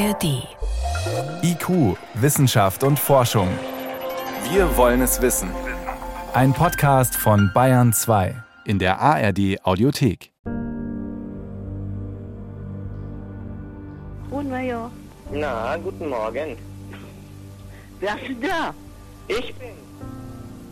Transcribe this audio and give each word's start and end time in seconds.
ARD. 0.00 0.48
IQ, 1.42 1.96
Wissenschaft 2.14 2.84
und 2.84 2.98
Forschung. 2.98 3.48
Wir 4.50 4.74
wollen 4.78 5.02
es 5.02 5.20
wissen. 5.20 5.50
Ein 6.32 6.54
Podcast 6.54 7.14
von 7.14 7.50
Bayern 7.52 7.92
2 7.92 8.34
in 8.64 8.78
der 8.78 8.98
ARD 8.98 9.58
Audiothek. 9.62 10.32
Major. 14.30 14.90
Na, 15.32 15.76
guten 15.76 16.08
Morgen. 16.08 16.56
Wer 18.00 18.14
ist 18.14 18.28
denn 18.28 18.40
da? 18.40 18.74
Ich 19.28 19.54
bin. 19.56 19.76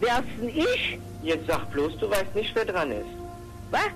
Wer 0.00 0.20
ist 0.20 0.29
denn 0.40 0.48
ich? 0.48 0.98
Jetzt 1.22 1.46
sag 1.46 1.70
bloß, 1.70 1.98
du 1.98 2.10
weißt 2.10 2.34
nicht, 2.34 2.54
wer 2.54 2.64
dran 2.64 2.90
ist. 2.92 3.12
Was? 3.70 3.90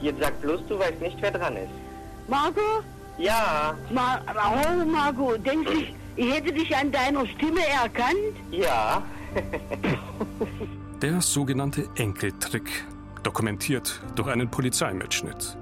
Jetzt 0.00 0.20
sag 0.20 0.40
bloß, 0.40 0.60
du 0.68 0.76
weißt 0.76 1.00
nicht, 1.00 1.16
wer 1.20 1.30
dran 1.30 1.56
ist. 1.56 1.72
Margot? 2.28 2.84
Ja, 3.22 3.78
Ma 3.90 4.20
oh, 4.26 4.84
Margot, 4.84 5.46
denkst 5.46 5.70
du, 5.70 5.84
ich 6.16 6.34
hätte 6.34 6.52
dich 6.52 6.76
an 6.76 6.90
deiner 6.90 7.24
Stimme 7.26 7.64
erkannt? 7.68 8.34
ja. 8.50 9.02
Der 11.00 11.20
sogenannte 11.20 11.88
Enkeltrick, 11.96 12.84
dokumentiert 13.22 14.00
durch 14.14 14.28
einen 14.28 14.48
Polizeimitschnitt. 14.48 15.56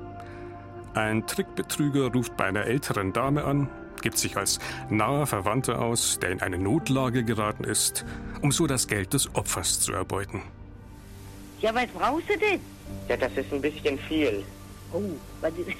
Ein 0.94 1.26
Trickbetrüger 1.26 2.12
ruft 2.12 2.36
bei 2.36 2.44
einer 2.44 2.64
älteren 2.64 3.12
Dame 3.12 3.44
an, 3.44 3.68
gibt 4.02 4.18
sich 4.18 4.36
als 4.36 4.58
naher 4.88 5.26
Verwandter 5.26 5.80
aus, 5.80 6.18
der 6.18 6.30
in 6.30 6.40
eine 6.42 6.58
Notlage 6.58 7.24
geraten 7.24 7.64
ist, 7.64 8.04
um 8.42 8.52
so 8.52 8.66
das 8.66 8.86
Geld 8.86 9.12
des 9.12 9.34
Opfers 9.34 9.80
zu 9.80 9.92
erbeuten. 9.92 10.42
Ja, 11.60 11.74
was 11.74 11.86
brauchst 11.88 12.28
du 12.28 12.38
denn? 12.38 12.60
Ja, 13.08 13.16
das 13.16 13.32
ist 13.36 13.52
ein 13.52 13.60
bisschen 13.60 13.98
viel. 13.98 14.44
Oh, 14.92 15.02
was 15.40 15.52
ist, 15.54 15.76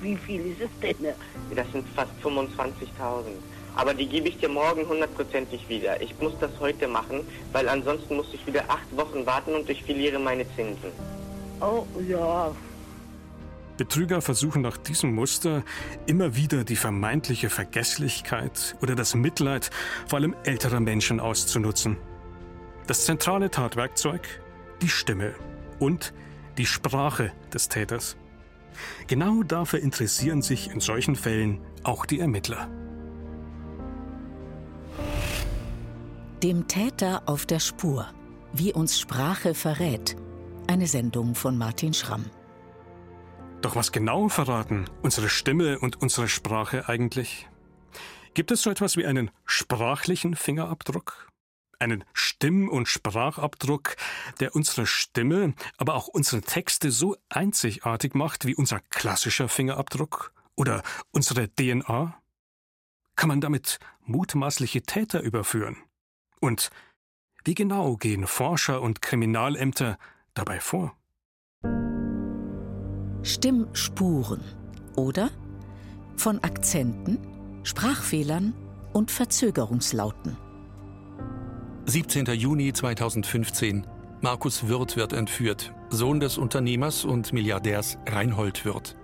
wie 0.00 0.16
viel 0.16 0.52
ist 0.52 0.60
es 0.60 0.70
denn? 0.80 1.12
Das 1.54 1.70
sind 1.72 1.86
fast 1.94 2.10
25.000. 2.22 3.24
Aber 3.76 3.92
die 3.92 4.06
gebe 4.06 4.28
ich 4.28 4.38
dir 4.38 4.48
morgen 4.48 4.88
hundertprozentig 4.88 5.68
wieder. 5.68 6.00
Ich 6.00 6.14
muss 6.20 6.32
das 6.40 6.50
heute 6.60 6.86
machen, 6.86 7.20
weil 7.52 7.68
ansonsten 7.68 8.16
muss 8.16 8.32
ich 8.32 8.46
wieder 8.46 8.64
acht 8.68 8.96
Wochen 8.96 9.26
warten 9.26 9.54
und 9.54 9.68
ich 9.68 9.82
verliere 9.82 10.18
meine 10.18 10.46
Zinsen. 10.54 10.92
Oh, 11.60 11.84
ja. 12.08 12.52
Betrüger 13.76 14.22
versuchen 14.22 14.62
nach 14.62 14.76
diesem 14.76 15.14
Muster 15.14 15.64
immer 16.06 16.36
wieder 16.36 16.62
die 16.62 16.76
vermeintliche 16.76 17.50
Vergesslichkeit 17.50 18.76
oder 18.80 18.94
das 18.94 19.16
Mitleid 19.16 19.70
vor 20.06 20.20
allem 20.20 20.36
älterer 20.44 20.78
Menschen 20.78 21.18
auszunutzen. 21.18 21.96
Das 22.86 23.04
zentrale 23.04 23.50
Tatwerkzeug? 23.50 24.22
Die 24.80 24.88
Stimme 24.88 25.34
und 25.80 26.12
die 26.58 26.66
Sprache 26.66 27.32
des 27.52 27.68
Täters. 27.68 28.16
Genau 29.06 29.42
dafür 29.42 29.80
interessieren 29.80 30.42
sich 30.42 30.70
in 30.70 30.80
solchen 30.80 31.16
Fällen 31.16 31.60
auch 31.82 32.06
die 32.06 32.20
Ermittler. 32.20 32.68
Dem 36.42 36.68
Täter 36.68 37.22
auf 37.26 37.46
der 37.46 37.60
Spur. 37.60 38.06
Wie 38.52 38.72
uns 38.72 39.00
Sprache 39.00 39.54
verrät. 39.54 40.16
Eine 40.66 40.86
Sendung 40.86 41.34
von 41.34 41.56
Martin 41.56 41.94
Schramm. 41.94 42.26
Doch 43.62 43.76
was 43.76 43.92
genau 43.92 44.28
verraten 44.28 44.84
unsere 45.02 45.30
Stimme 45.30 45.78
und 45.78 46.02
unsere 46.02 46.28
Sprache 46.28 46.88
eigentlich? 46.88 47.48
Gibt 48.34 48.50
es 48.50 48.62
so 48.62 48.70
etwas 48.70 48.96
wie 48.96 49.06
einen 49.06 49.30
sprachlichen 49.46 50.36
Fingerabdruck? 50.36 51.32
Einen 51.78 52.04
Stimm- 52.12 52.68
und 52.68 52.88
Sprachabdruck, 52.88 53.96
der 54.40 54.54
unsere 54.54 54.86
Stimme, 54.86 55.54
aber 55.76 55.94
auch 55.94 56.08
unsere 56.08 56.42
Texte 56.42 56.90
so 56.90 57.16
einzigartig 57.28 58.14
macht 58.14 58.46
wie 58.46 58.54
unser 58.54 58.80
klassischer 58.90 59.48
Fingerabdruck 59.48 60.32
oder 60.56 60.82
unsere 61.10 61.48
DNA? 61.48 62.20
Kann 63.16 63.28
man 63.28 63.40
damit 63.40 63.78
mutmaßliche 64.02 64.82
Täter 64.82 65.20
überführen? 65.20 65.76
Und 66.40 66.70
wie 67.44 67.54
genau 67.54 67.96
gehen 67.96 68.26
Forscher 68.26 68.80
und 68.82 69.02
Kriminalämter 69.02 69.98
dabei 70.34 70.60
vor? 70.60 70.96
Stimmspuren 73.22 74.42
oder 74.96 75.30
von 76.16 76.42
Akzenten, 76.42 77.18
Sprachfehlern 77.64 78.54
und 78.92 79.10
Verzögerungslauten. 79.10 80.36
17. 81.86 82.24
Juni 82.26 82.72
2015. 82.72 83.86
Markus 84.22 84.68
Wirth 84.68 84.96
wird 84.96 85.12
entführt, 85.12 85.74
Sohn 85.90 86.18
des 86.18 86.38
Unternehmers 86.38 87.04
und 87.04 87.34
Milliardärs 87.34 87.98
Reinhold 88.06 88.64
Wirth. 88.64 88.96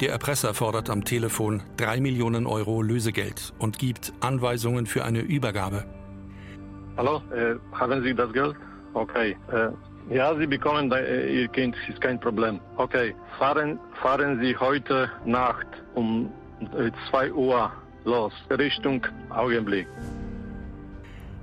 Der 0.00 0.10
Erpresser 0.10 0.54
fordert 0.54 0.88
am 0.90 1.04
Telefon 1.04 1.60
3 1.78 2.00
Millionen 2.00 2.46
Euro 2.46 2.82
Lösegeld 2.82 3.52
und 3.58 3.80
gibt 3.80 4.12
Anweisungen 4.20 4.86
für 4.86 5.04
eine 5.04 5.20
Übergabe. 5.22 5.84
Hallo, 6.96 7.20
äh, 7.34 7.56
haben 7.72 8.02
Sie 8.04 8.14
das 8.14 8.32
Geld? 8.32 8.54
Okay. 8.94 9.36
Äh, 9.50 10.14
ja, 10.14 10.36
Sie 10.36 10.46
bekommen 10.46 10.90
äh, 10.92 11.42
Ihr 11.42 11.48
Kind, 11.48 11.74
ist 11.88 12.00
kein 12.00 12.20
Problem. 12.20 12.60
Okay, 12.76 13.12
fahren, 13.40 13.80
fahren 14.00 14.40
Sie 14.40 14.56
heute 14.56 15.10
Nacht 15.24 15.66
um 15.94 16.30
2 17.10 17.32
Uhr 17.32 17.72
los, 18.04 18.32
Richtung 18.50 19.04
Augenblick. 19.30 19.88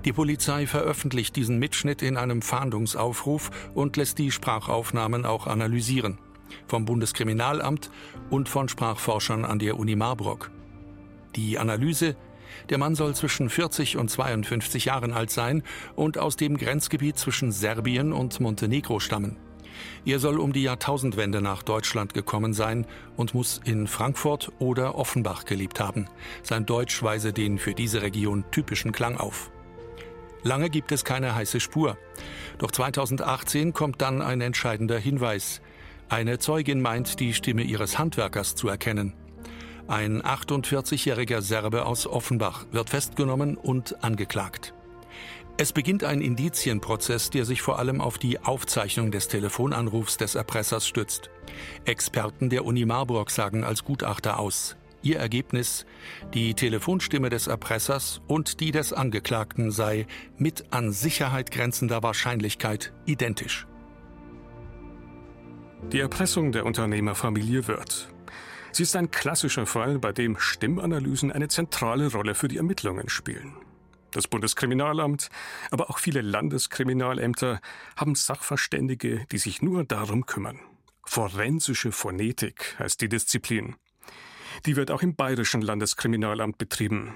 Die 0.06 0.14
Polizei 0.14 0.66
veröffentlicht 0.66 1.36
diesen 1.36 1.60
Mitschnitt 1.60 2.02
in 2.02 2.16
einem 2.16 2.42
Fahndungsaufruf 2.42 3.52
und 3.74 3.98
lässt 3.98 4.18
die 4.18 4.32
Sprachaufnahmen 4.32 5.26
auch 5.26 5.46
analysieren. 5.46 6.18
Vom 6.68 6.86
Bundeskriminalamt 6.86 7.92
und 8.30 8.48
von 8.48 8.70
Sprachforschern 8.70 9.44
an 9.44 9.60
der 9.60 9.78
Uni 9.78 9.96
Marburg. 9.96 10.52
Die 11.36 11.60
Analyse 11.60 12.16
der 12.70 12.78
Mann 12.78 12.96
soll 12.96 13.16
zwischen 13.16 13.50
40 13.50 13.98
und 13.98 14.10
52 14.10 14.86
Jahren 14.86 15.14
alt 15.14 15.32
sein 15.32 15.64
und 15.96 16.18
aus 16.18 16.36
dem 16.36 16.58
Grenzgebiet 16.58 17.18
zwischen 17.18 17.52
Serbien 17.52 18.14
und 18.14 18.40
Montenegro 18.40 19.00
stammen. 19.00 19.38
Er 20.06 20.20
soll 20.20 20.40
um 20.40 20.52
die 20.52 20.64
Jahrtausendwende 20.64 21.42
nach 21.42 21.64
Deutschland 21.64 22.14
gekommen 22.14 22.54
sein 22.54 22.86
und 23.16 23.34
muss 23.34 23.62
in 23.64 23.88
Frankfurt 23.88 24.52
oder 24.60 24.96
Offenbach 24.96 25.46
gelebt 25.46 25.80
haben. 25.80 26.08
Sein 26.42 26.66
Deutsch 26.66 27.02
weise 27.04 27.34
den 27.34 27.60
für 27.60 27.74
diese 27.74 28.02
Region 28.02 28.44
typischen 28.52 28.92
Klang 28.92 29.18
auf. 29.18 29.52
Lange 30.44 30.70
gibt 30.70 30.92
es 30.92 31.04
keine 31.04 31.36
heiße 31.36 31.60
Spur. 31.60 31.98
Doch 32.58 32.72
2018 32.72 33.74
kommt 33.74 34.02
dann 34.02 34.22
ein 34.22 34.42
entscheidender 34.42 34.98
Hinweis. 34.98 35.62
Eine 36.08 36.40
Zeugin 36.40 36.82
meint, 36.82 37.20
die 37.20 37.34
Stimme 37.34 37.64
ihres 37.64 38.00
Handwerkers 38.00 38.56
zu 38.56 38.68
erkennen. 38.68 39.14
Ein 39.88 40.22
48-jähriger 40.22 41.42
Serbe 41.42 41.86
aus 41.86 42.08
Offenbach 42.08 42.66
wird 42.72 42.90
festgenommen 42.90 43.58
und 43.58 44.04
angeklagt. 44.04 44.74
Es 45.58 45.74
beginnt 45.74 46.06
ein 46.06 46.22
Indizienprozess, 46.22 47.32
der 47.32 47.44
sich 47.44 47.62
vor 47.62 47.80
allem 47.80 48.00
auf 48.00 48.18
die 48.18 48.40
Aufzeichnung 48.40 49.12
des 49.12 49.28
Telefonanrufs 49.28 50.16
des 50.16 50.36
Erpressers 50.36 50.88
stützt. 50.88 51.30
Experten 51.84 52.50
der 52.50 52.64
Uni 52.64 52.86
Marburg 52.86 53.30
sagen 53.30 53.66
als 53.66 53.84
Gutachter 53.84 54.40
aus. 54.40 54.78
Ihr 55.02 55.18
Ergebnis, 55.18 55.86
die 56.34 56.54
Telefonstimme 56.54 57.30
des 57.30 57.48
Erpressers 57.48 58.22
und 58.28 58.60
die 58.60 58.72
des 58.72 58.92
Angeklagten 58.92 59.72
sei 59.72 60.08
mit 60.38 60.74
an 60.74 60.92
Sicherheit 60.92 61.52
grenzender 61.52 62.04
Wahrscheinlichkeit 62.04 62.92
identisch. 63.06 63.66
Die 65.94 66.00
Erpressung 66.00 66.52
der 66.52 66.66
Unternehmerfamilie 66.66 67.68
Wirth. 67.68 68.10
Sie 68.74 68.84
ist 68.84 68.96
ein 68.96 69.10
klassischer 69.10 69.66
Fall, 69.66 70.00
bei 70.00 70.12
dem 70.12 70.38
Stimmanalysen 70.38 71.32
eine 71.32 71.48
zentrale 71.48 72.12
Rolle 72.12 72.36
für 72.36 72.50
die 72.50 72.58
Ermittlungen 72.58 73.10
spielen. 73.10 73.54
Das 74.12 74.28
Bundeskriminalamt, 74.28 75.30
aber 75.72 75.90
auch 75.90 76.00
viele 76.00 76.22
Landeskriminalämter 76.22 77.62
haben 77.96 78.16
Sachverständige, 78.16 79.26
die 79.32 79.38
sich 79.38 79.62
nur 79.62 79.86
darum 79.86 80.26
kümmern. 80.26 80.60
Forensische 81.06 81.92
Phonetik 81.92 82.76
heißt 82.80 83.02
die 83.02 83.10
Disziplin. 83.10 83.76
Die 84.66 84.76
wird 84.76 84.92
auch 84.92 85.02
im 85.02 85.16
Bayerischen 85.16 85.62
Landeskriminalamt 85.62 86.58
betrieben, 86.58 87.16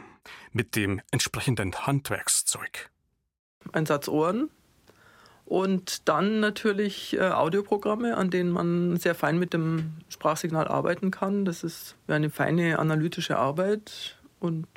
mit 0.52 0.76
dem 0.76 1.02
entsprechenden 1.12 1.74
Handwerkszeug. 1.86 2.90
Ein 3.72 3.86
Satz 3.86 4.08
Ohren 4.08 4.50
und 5.46 6.08
dann 6.08 6.40
natürlich 6.40 7.18
äh, 7.18 7.30
Audioprogramme, 7.30 8.18
an 8.18 8.30
denen 8.30 8.50
man 8.50 8.98
sehr 8.98 9.16
fein 9.16 9.38
mit 9.38 9.54
dem 9.54 9.94
Sprachsignal 10.10 10.68
arbeiten 10.68 11.12
kann. 11.12 11.46
Das 11.46 11.64
ist 11.64 11.96
eine 12.08 12.30
feine 12.30 12.80
analytische 12.80 13.38
Arbeit 13.38 14.18
und 14.40 14.68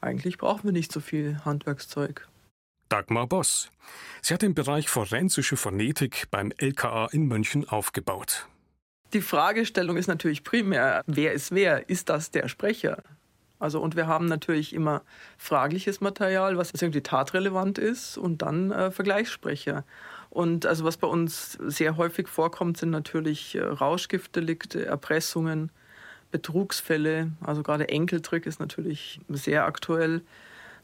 eigentlich 0.00 0.38
brauchen 0.38 0.64
wir 0.64 0.72
nicht 0.72 0.92
so 0.92 1.00
viel 1.00 1.38
Handwerkszeug. 1.44 2.28
Dagmar 2.88 3.26
Boss. 3.26 3.70
Sie 4.20 4.34
hat 4.34 4.42
den 4.42 4.54
Bereich 4.54 4.88
forensische 4.88 5.56
Phonetik 5.56 6.26
beim 6.30 6.52
LKA 6.56 7.06
in 7.06 7.26
München 7.26 7.68
aufgebaut. 7.68 8.48
Die 9.12 9.20
Fragestellung 9.20 9.96
ist 9.96 10.06
natürlich 10.06 10.42
primär, 10.42 11.02
wer 11.06 11.32
ist 11.32 11.52
wer? 11.52 11.88
Ist 11.88 12.08
das 12.08 12.30
der 12.30 12.48
Sprecher? 12.48 13.02
Also 13.58 13.80
und 13.80 13.94
wir 13.94 14.06
haben 14.06 14.26
natürlich 14.26 14.74
immer 14.74 15.02
fragliches 15.38 16.00
Material, 16.00 16.56
was 16.56 16.72
irgendwie 16.72 17.02
tatrelevant 17.02 17.78
ist 17.78 18.18
und 18.18 18.42
dann 18.42 18.72
äh, 18.72 18.90
Vergleichssprecher. 18.90 19.84
Und 20.30 20.66
also 20.66 20.84
was 20.84 20.96
bei 20.96 21.06
uns 21.06 21.58
sehr 21.64 21.96
häufig 21.96 22.26
vorkommt, 22.26 22.78
sind 22.78 22.90
natürlich 22.90 23.54
äh, 23.54 23.62
Rauschgiftdelikte, 23.62 24.84
Erpressungen, 24.86 25.70
Betrugsfälle, 26.32 27.30
also 27.42 27.62
gerade 27.62 27.88
Enkeltrick 27.88 28.46
ist 28.46 28.58
natürlich 28.58 29.20
sehr 29.28 29.66
aktuell. 29.66 30.22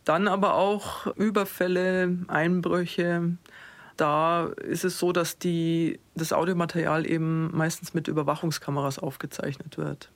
Dann 0.05 0.29
aber 0.29 0.55
auch 0.55 1.07
Überfälle, 1.17 2.17
Einbrüche. 2.29 3.37
Da 3.99 4.47
ist 4.47 4.85
es 4.85 4.99
so, 4.99 5.11
dass 5.13 5.39
die, 5.39 5.99
das 6.15 6.33
Audiomaterial 6.33 7.05
eben 7.05 7.55
meistens 7.55 7.95
mit 7.95 8.07
Überwachungskameras 8.07 9.01
aufgezeichnet 9.01 9.77
wird. 9.77 10.11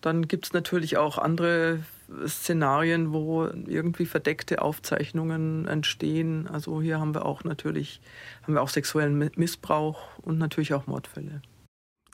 Dann 0.00 0.28
gibt 0.28 0.46
es 0.46 0.52
natürlich 0.52 0.96
auch 0.96 1.18
andere 1.18 1.80
Szenarien, 2.24 3.12
wo 3.12 3.46
irgendwie 3.46 4.06
verdeckte 4.06 4.62
Aufzeichnungen 4.62 5.66
entstehen. 5.66 6.46
Also 6.46 6.80
hier 6.80 7.00
haben 7.00 7.14
wir 7.14 7.26
auch 7.26 7.42
natürlich 7.42 8.00
haben 8.44 8.54
wir 8.54 8.62
auch 8.62 8.68
sexuellen 8.68 9.18
Missbrauch 9.34 10.16
und 10.18 10.38
natürlich 10.38 10.72
auch 10.72 10.86
Mordfälle. 10.86 11.42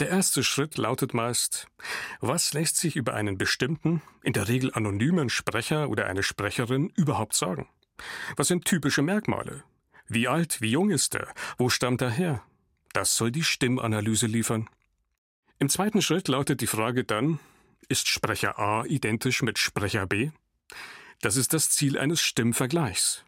Der 0.00 0.08
erste 0.08 0.42
Schritt 0.42 0.78
lautet 0.78 1.12
meist, 1.12 1.68
was 2.20 2.54
lässt 2.54 2.78
sich 2.78 2.96
über 2.96 3.14
einen 3.14 3.36
bestimmten, 3.36 4.00
in 4.22 4.32
der 4.32 4.48
Regel 4.48 4.72
anonymen 4.72 5.28
Sprecher 5.28 5.90
oder 5.90 6.06
eine 6.06 6.22
Sprecherin 6.22 6.90
überhaupt 6.96 7.34
sagen? 7.34 7.68
Was 8.36 8.48
sind 8.48 8.64
typische 8.64 9.02
Merkmale? 9.02 9.62
Wie 10.06 10.28
alt, 10.28 10.60
wie 10.60 10.70
jung 10.70 10.90
ist 10.90 11.14
er? 11.14 11.32
Wo 11.56 11.68
stammt 11.68 12.02
er 12.02 12.10
her? 12.10 12.42
Das 12.92 13.16
soll 13.16 13.32
die 13.32 13.44
Stimmanalyse 13.44 14.26
liefern. 14.26 14.68
Im 15.58 15.68
zweiten 15.68 16.02
Schritt 16.02 16.28
lautet 16.28 16.60
die 16.60 16.66
Frage 16.66 17.04
dann, 17.04 17.40
ist 17.88 18.08
Sprecher 18.08 18.58
A 18.58 18.84
identisch 18.84 19.42
mit 19.42 19.58
Sprecher 19.58 20.06
B? 20.06 20.30
Das 21.20 21.36
ist 21.36 21.52
das 21.52 21.70
Ziel 21.70 21.98
eines 21.98 22.20
Stimmvergleichs. 22.20 23.24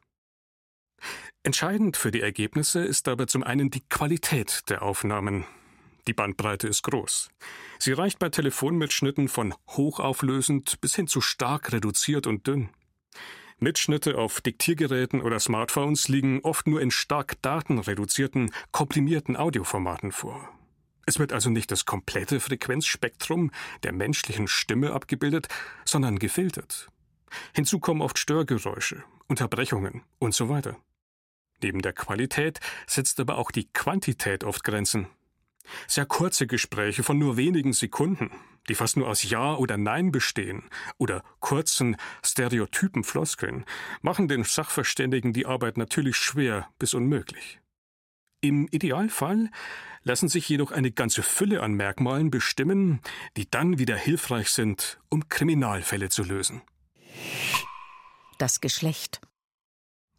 Entscheidend 1.42 1.96
für 1.96 2.10
die 2.10 2.20
Ergebnisse 2.20 2.80
ist 2.80 3.06
dabei 3.06 3.26
zum 3.26 3.42
einen 3.42 3.70
die 3.70 3.86
Qualität 3.88 4.68
der 4.68 4.82
Aufnahmen. 4.82 5.44
Die 6.06 6.12
Bandbreite 6.12 6.68
ist 6.68 6.82
groß. 6.82 7.30
Sie 7.78 7.92
reicht 7.92 8.18
bei 8.18 8.28
Telefonmitschnitten 8.28 9.28
von 9.28 9.54
hochauflösend 9.68 10.80
bis 10.80 10.94
hin 10.94 11.06
zu 11.06 11.20
stark 11.20 11.72
reduziert 11.72 12.26
und 12.26 12.46
dünn. 12.46 12.70
Mitschnitte 13.58 14.18
auf 14.18 14.42
Diktiergeräten 14.42 15.22
oder 15.22 15.40
Smartphones 15.40 16.08
liegen 16.08 16.40
oft 16.42 16.66
nur 16.66 16.82
in 16.82 16.90
stark 16.90 17.40
datenreduzierten, 17.40 18.52
komprimierten 18.70 19.36
Audioformaten 19.36 20.12
vor. 20.12 20.48
Es 21.06 21.18
wird 21.18 21.32
also 21.32 21.48
nicht 21.48 21.70
das 21.70 21.86
komplette 21.86 22.40
Frequenzspektrum 22.40 23.50
der 23.82 23.92
menschlichen 23.92 24.46
Stimme 24.46 24.92
abgebildet, 24.92 25.48
sondern 25.84 26.18
gefiltert. 26.18 26.88
Hinzu 27.54 27.78
kommen 27.78 28.02
oft 28.02 28.18
Störgeräusche, 28.18 29.04
Unterbrechungen 29.26 30.02
und 30.18 30.34
so 30.34 30.48
weiter. 30.48 30.76
Neben 31.62 31.80
der 31.80 31.94
Qualität 31.94 32.60
setzt 32.86 33.20
aber 33.20 33.38
auch 33.38 33.50
die 33.50 33.68
Quantität 33.72 34.44
oft 34.44 34.64
Grenzen. 34.64 35.06
Sehr 35.86 36.06
kurze 36.06 36.46
Gespräche 36.46 37.02
von 37.02 37.18
nur 37.18 37.36
wenigen 37.36 37.72
Sekunden, 37.72 38.30
die 38.68 38.74
fast 38.74 38.96
nur 38.96 39.08
aus 39.08 39.22
Ja 39.22 39.56
oder 39.56 39.76
Nein 39.76 40.12
bestehen, 40.12 40.64
oder 40.98 41.22
kurzen, 41.40 41.96
stereotypen 42.24 43.04
Floskeln, 43.04 43.64
machen 44.02 44.28
den 44.28 44.44
Sachverständigen 44.44 45.32
die 45.32 45.46
Arbeit 45.46 45.76
natürlich 45.76 46.16
schwer 46.16 46.68
bis 46.78 46.94
unmöglich. 46.94 47.60
Im 48.40 48.68
Idealfall 48.70 49.50
lassen 50.02 50.28
sich 50.28 50.48
jedoch 50.48 50.70
eine 50.70 50.92
ganze 50.92 51.22
Fülle 51.22 51.62
an 51.62 51.74
Merkmalen 51.74 52.30
bestimmen, 52.30 53.00
die 53.36 53.50
dann 53.50 53.78
wieder 53.78 53.96
hilfreich 53.96 54.50
sind, 54.50 55.00
um 55.08 55.28
Kriminalfälle 55.28 56.10
zu 56.10 56.22
lösen. 56.22 56.62
Das 58.38 58.60
Geschlecht. 58.60 59.20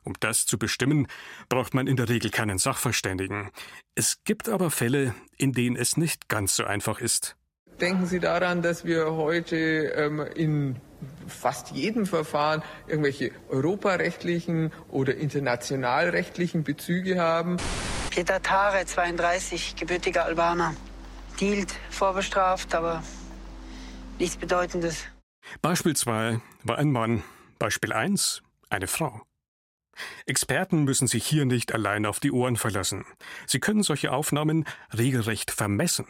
Um 0.07 0.13
das 0.21 0.45
zu 0.45 0.57
bestimmen, 0.57 1.07
braucht 1.49 1.73
man 1.73 1.85
in 1.85 1.97
der 1.97 2.07
Regel 2.07 2.31
keinen 2.31 2.59
Sachverständigen. 2.59 3.51
Es 3.93 4.23
gibt 4.23 4.47
aber 4.47 4.71
Fälle, 4.71 5.13
in 5.37 5.51
denen 5.51 5.75
es 5.75 5.97
nicht 5.97 6.29
ganz 6.29 6.55
so 6.55 6.63
einfach 6.63 7.01
ist. 7.01 7.35
Denken 7.81 8.05
Sie 8.05 8.21
daran, 8.21 8.61
dass 8.61 8.85
wir 8.85 9.11
heute 9.11 9.57
ähm, 9.57 10.21
in 10.33 10.77
fast 11.27 11.71
jedem 11.71 12.05
Verfahren 12.05 12.63
irgendwelche 12.87 13.31
europarechtlichen 13.49 14.71
oder 14.87 15.13
internationalrechtlichen 15.13 16.63
Bezüge 16.63 17.19
haben. 17.19 17.57
Peter 18.09 18.41
Tare, 18.41 18.85
32, 18.85 19.75
gebürtiger 19.75 20.23
Albaner. 20.23 20.73
Dealt, 21.41 21.73
vorbestraft, 21.89 22.73
aber 22.73 23.03
nichts 24.19 24.37
Bedeutendes. 24.37 25.03
Beispiel 25.61 25.97
2 25.97 26.39
war 26.63 26.77
ein 26.77 26.93
Mann. 26.93 27.23
Beispiel 27.59 27.91
1 27.91 28.41
eine 28.69 28.87
Frau. 28.87 29.21
Experten 30.25 30.83
müssen 30.83 31.07
sich 31.07 31.25
hier 31.25 31.45
nicht 31.45 31.73
allein 31.73 32.05
auf 32.05 32.19
die 32.19 32.31
Ohren 32.31 32.55
verlassen. 32.55 33.05
Sie 33.45 33.59
können 33.59 33.83
solche 33.83 34.11
Aufnahmen 34.11 34.65
regelrecht 34.97 35.51
vermessen. 35.51 36.05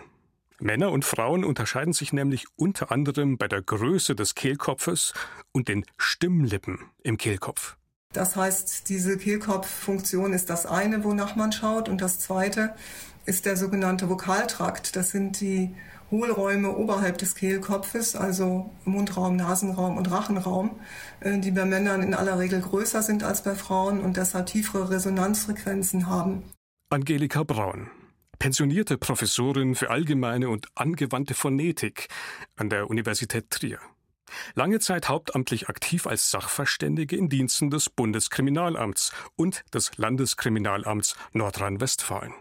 Männer 0.60 0.92
und 0.92 1.06
Frauen 1.06 1.44
unterscheiden 1.44 1.94
sich 1.94 2.14
nämlich 2.14 2.46
unter 2.56 2.92
anderem 2.92 3.38
bei 3.38 3.48
der 3.48 3.62
Größe 3.62 4.16
des 4.16 4.34
Kehlkopfes 4.34 5.14
und 5.52 5.68
den 5.68 5.86
Stimmlippen 5.98 6.80
im 7.04 7.18
Kehlkopf. 7.18 7.78
Das 8.14 8.36
heißt, 8.36 8.90
diese 8.90 9.18
Kehlkopffunktion 9.18 10.34
ist 10.34 10.50
das 10.50 10.66
eine, 10.66 11.04
wonach 11.04 11.36
man 11.36 11.52
schaut, 11.52 11.90
und 11.90 12.02
das 12.02 12.20
zweite 12.20 12.74
ist 13.28 13.46
der 13.46 13.58
sogenannte 13.58 14.10
Vokaltrakt. 14.10 14.96
Das 14.96 15.12
sind 15.12 15.42
die 15.42 15.76
Hohlräume 16.10 16.76
oberhalb 16.76 17.18
des 17.18 17.36
Kehlkopfes, 17.36 18.16
also 18.16 18.72
Mundraum, 18.86 19.36
Nasenraum 19.36 19.98
und 19.98 20.10
Rachenraum, 20.10 20.80
äh, 21.20 21.38
die 21.38 21.52
bei 21.52 21.66
Männern 21.66 22.02
in 22.02 22.14
aller 22.14 22.40
Regel 22.40 22.62
größer 22.62 23.04
sind 23.04 23.24
als 23.24 23.44
bei 23.44 23.56
Frauen 23.56 24.00
und 24.00 24.18
deshalb 24.18 24.48
tiefere 24.48 24.90
Resonanzfrequenzen 24.90 26.08
haben. 26.08 26.44
Angelika 26.90 27.44
Braun, 27.44 27.92
pensionierte 28.40 28.98
Professorin 28.98 29.76
für 29.76 29.90
allgemeine 29.90 30.48
und 30.48 30.68
angewandte 30.76 31.34
Phonetik 31.34 32.08
an 32.56 32.70
der 32.70 32.90
Universität 32.90 33.50
Trier. 33.50 33.80
Lange 34.56 34.80
Zeit 34.80 35.10
hauptamtlich 35.10 35.68
aktiv 35.68 36.08
als 36.08 36.32
Sachverständige 36.32 37.18
in 37.18 37.28
Diensten 37.28 37.70
des 37.70 37.90
Bundeskriminalamts 37.90 39.12
und 39.36 39.64
des 39.74 39.98
Landeskriminalamts 39.98 41.16
Nordrhein-Westfalen. 41.34 42.34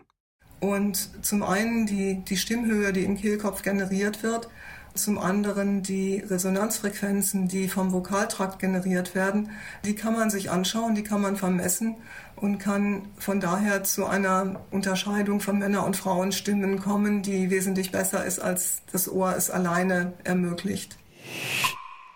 Und 0.60 1.24
zum 1.24 1.42
einen 1.42 1.86
die, 1.86 2.24
die 2.24 2.36
Stimmhöhe, 2.36 2.92
die 2.92 3.04
im 3.04 3.16
Kehlkopf 3.16 3.62
generiert 3.62 4.22
wird, 4.22 4.48
zum 4.96 5.18
anderen 5.18 5.82
die 5.82 6.18
Resonanzfrequenzen, 6.18 7.48
die 7.48 7.68
vom 7.68 7.92
Vokaltrakt 7.92 8.58
generiert 8.58 9.14
werden, 9.14 9.50
die 9.84 9.94
kann 9.94 10.14
man 10.14 10.30
sich 10.30 10.50
anschauen, 10.50 10.94
die 10.94 11.02
kann 11.02 11.20
man 11.20 11.36
vermessen 11.36 11.96
und 12.34 12.58
kann 12.58 13.08
von 13.18 13.40
daher 13.40 13.84
zu 13.84 14.06
einer 14.06 14.60
Unterscheidung 14.70 15.40
von 15.40 15.58
Männer- 15.58 15.84
und 15.84 15.96
Frauenstimmen 15.96 16.80
kommen, 16.80 17.22
die 17.22 17.50
wesentlich 17.50 17.92
besser 17.92 18.24
ist, 18.24 18.38
als 18.38 18.82
das 18.92 19.08
Ohr 19.08 19.34
es 19.36 19.50
alleine 19.50 20.14
ermöglicht. 20.24 20.96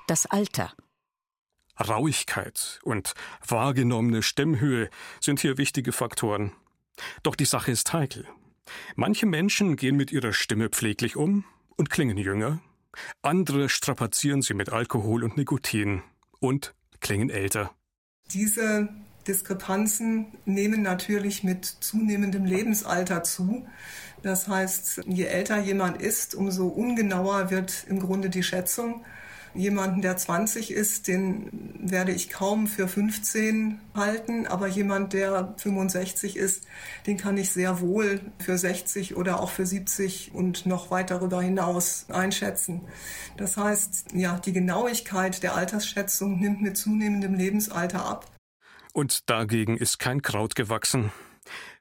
Das 0.06 0.26
Alter. 0.26 0.72
Rauigkeit 1.78 2.78
und 2.82 3.14
wahrgenommene 3.46 4.22
Stimmhöhe 4.22 4.90
sind 5.20 5.40
hier 5.40 5.56
wichtige 5.56 5.92
Faktoren. 5.92 6.52
Doch 7.22 7.34
die 7.34 7.44
Sache 7.44 7.70
ist 7.70 7.92
heikel. 7.92 8.26
Manche 8.96 9.26
Menschen 9.26 9.76
gehen 9.76 9.96
mit 9.96 10.12
ihrer 10.12 10.32
Stimme 10.32 10.68
pfleglich 10.68 11.16
um 11.16 11.44
und 11.76 11.90
klingen 11.90 12.16
jünger, 12.16 12.60
andere 13.22 13.68
strapazieren 13.68 14.42
sie 14.42 14.54
mit 14.54 14.70
Alkohol 14.70 15.24
und 15.24 15.36
Nikotin 15.36 16.02
und 16.40 16.74
klingen 17.00 17.30
älter. 17.30 17.70
Diese 18.32 18.88
Diskrepanzen 19.26 20.26
nehmen 20.44 20.82
natürlich 20.82 21.44
mit 21.44 21.64
zunehmendem 21.64 22.44
Lebensalter 22.44 23.22
zu. 23.22 23.66
Das 24.22 24.48
heißt, 24.48 25.02
je 25.06 25.24
älter 25.24 25.60
jemand 25.60 26.00
ist, 26.00 26.34
umso 26.34 26.68
ungenauer 26.68 27.50
wird 27.50 27.86
im 27.88 28.00
Grunde 28.00 28.30
die 28.30 28.42
Schätzung. 28.42 29.04
Jemanden, 29.54 30.00
der 30.00 30.16
20 30.16 30.70
ist, 30.70 31.08
den 31.08 31.50
werde 31.80 32.12
ich 32.12 32.30
kaum 32.30 32.66
für 32.66 32.86
15 32.86 33.80
halten, 33.94 34.46
aber 34.46 34.68
jemand, 34.68 35.12
der 35.12 35.54
65 35.58 36.36
ist, 36.36 36.66
den 37.06 37.16
kann 37.16 37.36
ich 37.36 37.50
sehr 37.50 37.80
wohl 37.80 38.20
für 38.38 38.56
60 38.56 39.16
oder 39.16 39.40
auch 39.40 39.50
für 39.50 39.66
70 39.66 40.32
und 40.34 40.66
noch 40.66 40.90
weit 40.90 41.10
darüber 41.10 41.42
hinaus 41.42 42.06
einschätzen. 42.10 42.82
Das 43.36 43.56
heißt, 43.56 44.12
ja, 44.14 44.38
die 44.38 44.52
Genauigkeit 44.52 45.42
der 45.42 45.54
Altersschätzung 45.56 46.38
nimmt 46.38 46.62
mit 46.62 46.76
zunehmendem 46.76 47.34
Lebensalter 47.34 48.04
ab. 48.04 48.26
Und 48.92 49.28
dagegen 49.30 49.76
ist 49.76 49.98
kein 49.98 50.22
Kraut 50.22 50.54
gewachsen. 50.54 51.12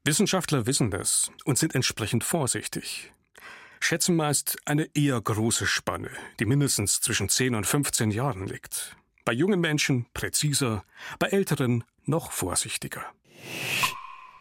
Wissenschaftler 0.04 0.66
wissen 0.66 0.90
das 0.90 1.32
und 1.46 1.58
sind 1.58 1.76
entsprechend 1.76 2.24
vorsichtig 2.24 3.12
schätzen 3.80 4.16
meist 4.16 4.58
eine 4.66 4.90
eher 4.96 5.20
große 5.20 5.66
Spanne, 5.66 6.12
die 6.40 6.46
mindestens 6.46 7.02
zwischen 7.02 7.30
10 7.30 7.56
und 7.56 7.66
15 7.66 8.12
Jahren 8.12 8.48
liegt. 8.48 8.96
Bei 9.26 9.34
jungen 9.34 9.60
Menschen 9.60 10.06
präziser, 10.14 10.84
bei 11.20 11.28
älteren 11.28 11.84
noch 12.06 12.32
vorsichtiger. 12.32 13.06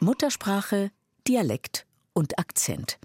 Muttersprache, 0.01 0.91
Dialekt 1.27 1.87
und 2.13 2.39
Akzent. 2.39 2.99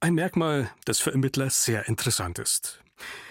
Ein 0.00 0.14
Merkmal, 0.14 0.70
das 0.84 1.00
für 1.00 1.12
Ermittler 1.12 1.50
sehr 1.50 1.88
interessant 1.88 2.38
ist. 2.38 2.82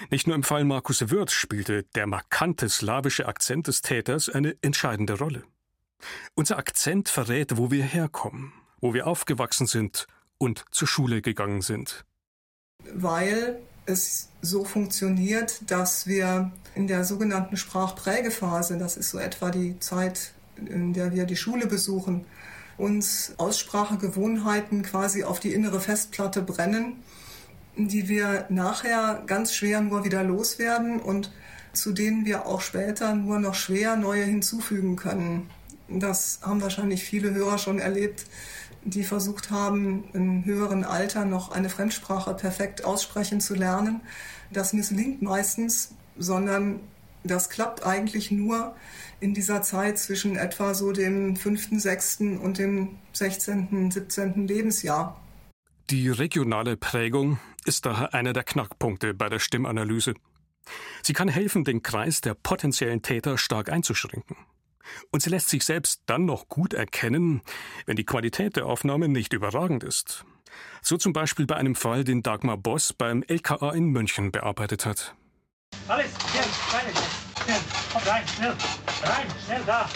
Nicht 0.09 0.27
nur 0.27 0.35
im 0.35 0.43
Fall 0.43 0.63
Markus 0.63 1.09
Wirth 1.09 1.31
spielte 1.31 1.83
der 1.95 2.07
markante 2.07 2.69
slawische 2.69 3.27
Akzent 3.27 3.67
des 3.67 3.81
Täters 3.81 4.29
eine 4.29 4.55
entscheidende 4.61 5.17
Rolle. 5.17 5.43
Unser 6.33 6.57
Akzent 6.57 7.09
verrät, 7.09 7.57
wo 7.57 7.71
wir 7.71 7.83
herkommen, 7.83 8.53
wo 8.79 8.93
wir 8.93 9.07
aufgewachsen 9.07 9.67
sind 9.67 10.07
und 10.38 10.65
zur 10.72 10.88
Schule 10.88 11.22
gegangen 11.22 11.62
sind. 11.62 12.06
Weil 12.94 13.60
es 13.86 14.30
so 14.42 14.65
funktioniert, 14.65 15.70
dass 15.70 16.08
wir 16.08 16.51
in 16.74 16.88
der 16.88 17.04
sogenannten 17.04 17.58
Sprachprägephase, 17.58 18.77
das 18.77 18.98
ist 18.98 19.10
so 19.10 19.20
etwa 19.20 19.50
die 19.51 19.80
Zeit, 19.80 20.34
in 20.58 20.94
der 20.94 21.13
wir 21.13 21.25
die 21.25 21.36
Schule 21.36 21.68
besuchen, 21.68 22.25
uns 22.77 23.34
Aussprachegewohnheiten 23.38 24.84
quasi 24.84 25.24
auf 25.24 25.39
die 25.39 25.54
innere 25.54 25.80
Festplatte 25.80 26.42
brennen, 26.42 27.04
die 27.77 28.08
wir 28.10 28.46
nachher 28.50 29.24
ganz 29.25 29.54
schwer 29.54 29.82
nur 29.82 30.04
wieder 30.04 30.24
loswerden 30.24 31.00
und 31.00 31.32
zu 31.74 31.92
denen 31.92 32.25
wir 32.25 32.46
auch 32.46 32.62
später 32.62 33.15
nur 33.15 33.39
noch 33.39 33.56
schwer 33.56 33.96
neue 33.96 34.24
hinzufügen 34.24 34.96
können. 34.96 35.50
Das 35.88 36.39
haben 36.42 36.62
wahrscheinlich 36.62 37.04
viele 37.04 37.34
Hörer 37.34 37.58
schon 37.58 37.80
erlebt, 37.80 38.25
die 38.86 39.04
versucht 39.04 39.51
haben, 39.51 40.06
im 40.13 40.46
höheren 40.46 40.84
Alter 40.84 41.25
noch 41.25 41.51
eine 41.51 41.70
Fremdsprache 41.70 42.34
perfekt 42.36 42.86
aussprechen 42.86 43.42
zu 43.42 43.56
lernen. 43.56 44.01
Das 44.51 44.74
misslingt 44.74 45.22
meistens, 45.22 45.94
sondern 46.18 46.80
das 47.24 47.50
klappt 47.50 47.86
eigentlich 47.86 48.30
nur 48.30 48.75
in 49.20 49.34
dieser 49.34 49.63
Zeit 49.63 49.98
zwischen 49.98 50.36
etwa 50.36 50.75
so 50.75 50.92
dem 50.92 51.36
fünften, 51.36 51.80
sechsten 51.80 52.38
und 52.38 52.60
dem 52.60 52.98
16., 53.13 53.92
17. 53.92 54.48
Lebensjahr. 54.48 55.20
Die 55.89 56.10
regionale 56.10 56.77
Prägung 56.77 57.39
ist 57.65 57.86
daher 57.86 58.13
einer 58.13 58.34
der 58.34 58.44
Knackpunkte 58.44 59.15
bei 59.15 59.30
der 59.30 59.39
Stimmanalyse. 59.39 60.13
Sie 61.01 61.13
kann 61.13 61.27
helfen, 61.27 61.63
den 61.63 61.82
Kreis 61.82 62.22
der 62.22 62.36
potenziellen 62.36 63.01
Täter 63.01 63.38
stark 63.38 63.72
einzuschränken. 63.72 64.36
Und 65.12 65.22
sie 65.22 65.30
lässt 65.30 65.50
sich 65.50 65.65
selbst 65.65 66.04
dann 66.06 66.25
noch 66.25 66.48
gut 66.48 66.74
erkennen, 66.74 67.42
wenn 67.86 67.96
die 67.96 68.06
Qualität 68.06 68.56
der 68.56 68.65
Aufnahme 68.65 69.08
nicht 69.08 69.34
überragend 69.34 69.84
ist. 69.84 70.25
So 70.82 70.98
zum 70.98 71.13
Beispiel 71.13 71.46
bei 71.46 71.56
einem 71.56 71.75
Fall, 71.75 72.04
den 72.04 72.24
Dagmar 72.24 72.58
Boss 72.58 72.94
beim 72.94 73.24
LKA 73.24 73.72
in 73.72 73.86
München 73.86 74.32
bearbeitet 74.32 74.86
hat. 74.86 75.15
Alles, 75.88 76.12
schnell, 76.32 76.44
schnell, 76.70 76.94
schnell, 77.44 77.60
komm 77.92 78.01
rein, 78.04 78.27
schnell, 78.27 78.56
rein, 79.04 79.27
schnell 79.46 79.62
da, 79.65 79.89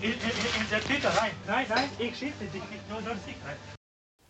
in, 0.00 0.12
in, 0.12 0.14
in 0.14 0.70
der 0.70 0.80
Tüte 0.80 1.08
rein, 1.18 1.32
nein, 1.46 1.66
nein, 1.68 1.88
ich 1.98 2.16
schieße 2.16 2.44
dich 2.44 2.52
nicht, 2.70 2.88
nur, 2.88 3.00
nur 3.00 3.14
dich 3.14 3.36
rein. 3.44 3.56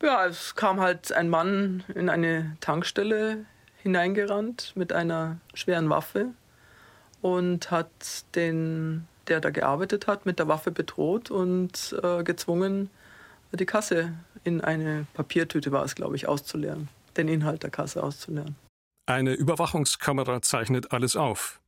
Ja, 0.02 0.26
es 0.26 0.54
kam 0.54 0.80
halt 0.80 1.12
ein 1.12 1.28
Mann 1.28 1.84
in 1.94 2.08
eine 2.08 2.56
Tankstelle 2.60 3.46
hineingerannt 3.82 4.72
mit 4.76 4.92
einer 4.92 5.40
schweren 5.54 5.88
Waffe 5.90 6.34
und 7.22 7.70
hat 7.70 8.24
den, 8.34 9.08
der 9.28 9.40
da 9.40 9.50
gearbeitet 9.50 10.06
hat, 10.06 10.26
mit 10.26 10.38
der 10.38 10.48
Waffe 10.48 10.70
bedroht 10.70 11.30
und 11.30 11.96
äh, 12.02 12.22
gezwungen, 12.22 12.90
die 13.52 13.66
Kasse 13.66 14.12
in 14.42 14.60
eine 14.60 15.06
Papiertüte 15.14 15.72
war 15.72 15.84
es, 15.84 15.94
glaube 15.94 16.16
ich, 16.16 16.28
auszuleeren, 16.28 16.88
den 17.16 17.28
Inhalt 17.28 17.62
der 17.62 17.70
Kasse 17.70 18.02
auszuleeren. 18.02 18.56
Eine 19.06 19.34
Überwachungskamera 19.34 20.42
zeichnet 20.42 20.92
alles 20.92 21.16
auf. 21.16 21.60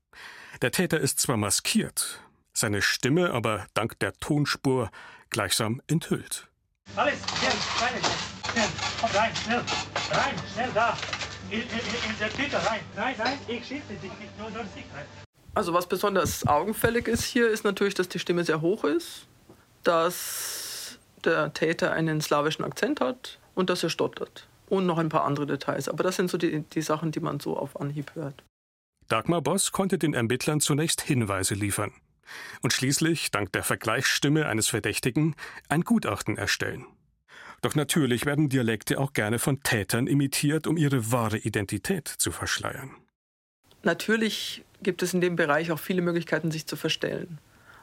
Der 0.62 0.72
Täter 0.72 1.00
ist 1.00 1.20
zwar 1.20 1.36
maskiert, 1.36 2.20
seine 2.54 2.80
Stimme 2.80 3.32
aber 3.32 3.66
dank 3.74 3.98
der 3.98 4.14
Tonspur 4.14 4.90
gleichsam 5.30 5.82
enthüllt. 5.86 6.48
Alles, 6.94 7.18
schnell, 7.38 7.52
schnell, 7.76 8.02
schnell, 8.52 8.68
komm 9.00 9.10
rein, 9.10 9.36
schnell, 9.36 9.62
rein, 10.12 10.34
schnell 10.54 10.70
da, 10.72 10.96
in, 11.50 11.60
in, 11.60 11.66
in 11.68 12.18
der 12.18 12.30
Tüte 12.30 12.56
rein, 12.66 12.80
nein, 12.94 13.14
nein, 13.18 13.38
ich 13.48 13.66
schieße 13.66 13.94
dich 13.94 14.12
nicht, 14.18 14.38
nur, 14.38 14.50
nur 14.50 14.62
dich 14.64 14.84
rein. 14.94 15.25
Also 15.56 15.72
was 15.72 15.88
besonders 15.88 16.46
augenfällig 16.46 17.08
ist 17.08 17.24
hier, 17.24 17.48
ist 17.48 17.64
natürlich, 17.64 17.94
dass 17.94 18.10
die 18.10 18.18
Stimme 18.18 18.44
sehr 18.44 18.60
hoch 18.60 18.84
ist, 18.84 19.26
dass 19.84 20.98
der 21.24 21.54
Täter 21.54 21.94
einen 21.94 22.20
slawischen 22.20 22.62
Akzent 22.62 23.00
hat 23.00 23.38
und 23.54 23.70
dass 23.70 23.82
er 23.82 23.88
stottert 23.88 24.46
und 24.68 24.84
noch 24.84 24.98
ein 24.98 25.08
paar 25.08 25.24
andere 25.24 25.46
Details. 25.46 25.88
Aber 25.88 26.02
das 26.02 26.16
sind 26.16 26.30
so 26.30 26.36
die, 26.36 26.60
die 26.60 26.82
Sachen, 26.82 27.10
die 27.10 27.20
man 27.20 27.40
so 27.40 27.56
auf 27.56 27.80
Anhieb 27.80 28.14
hört. 28.14 28.44
Dagmar 29.08 29.40
Boss 29.40 29.72
konnte 29.72 29.96
den 29.96 30.12
Ermittlern 30.12 30.60
zunächst 30.60 31.00
Hinweise 31.00 31.54
liefern 31.54 31.94
und 32.60 32.74
schließlich, 32.74 33.30
dank 33.30 33.50
der 33.52 33.62
Vergleichsstimme 33.62 34.44
eines 34.44 34.68
Verdächtigen, 34.68 35.36
ein 35.70 35.84
Gutachten 35.84 36.36
erstellen. 36.36 36.84
Doch 37.62 37.74
natürlich 37.74 38.26
werden 38.26 38.50
Dialekte 38.50 38.98
auch 39.00 39.14
gerne 39.14 39.38
von 39.38 39.62
Tätern 39.62 40.06
imitiert, 40.06 40.66
um 40.66 40.76
ihre 40.76 41.12
wahre 41.12 41.38
Identität 41.38 42.08
zu 42.08 42.30
verschleiern. 42.30 42.90
Natürlich 43.82 44.64
gibt 44.82 45.02
es 45.02 45.14
in 45.14 45.20
dem 45.20 45.36
Bereich 45.36 45.72
auch 45.72 45.78
viele 45.78 46.02
Möglichkeiten, 46.02 46.50
sich 46.50 46.66
zu 46.66 46.76
verstellen. 46.76 47.38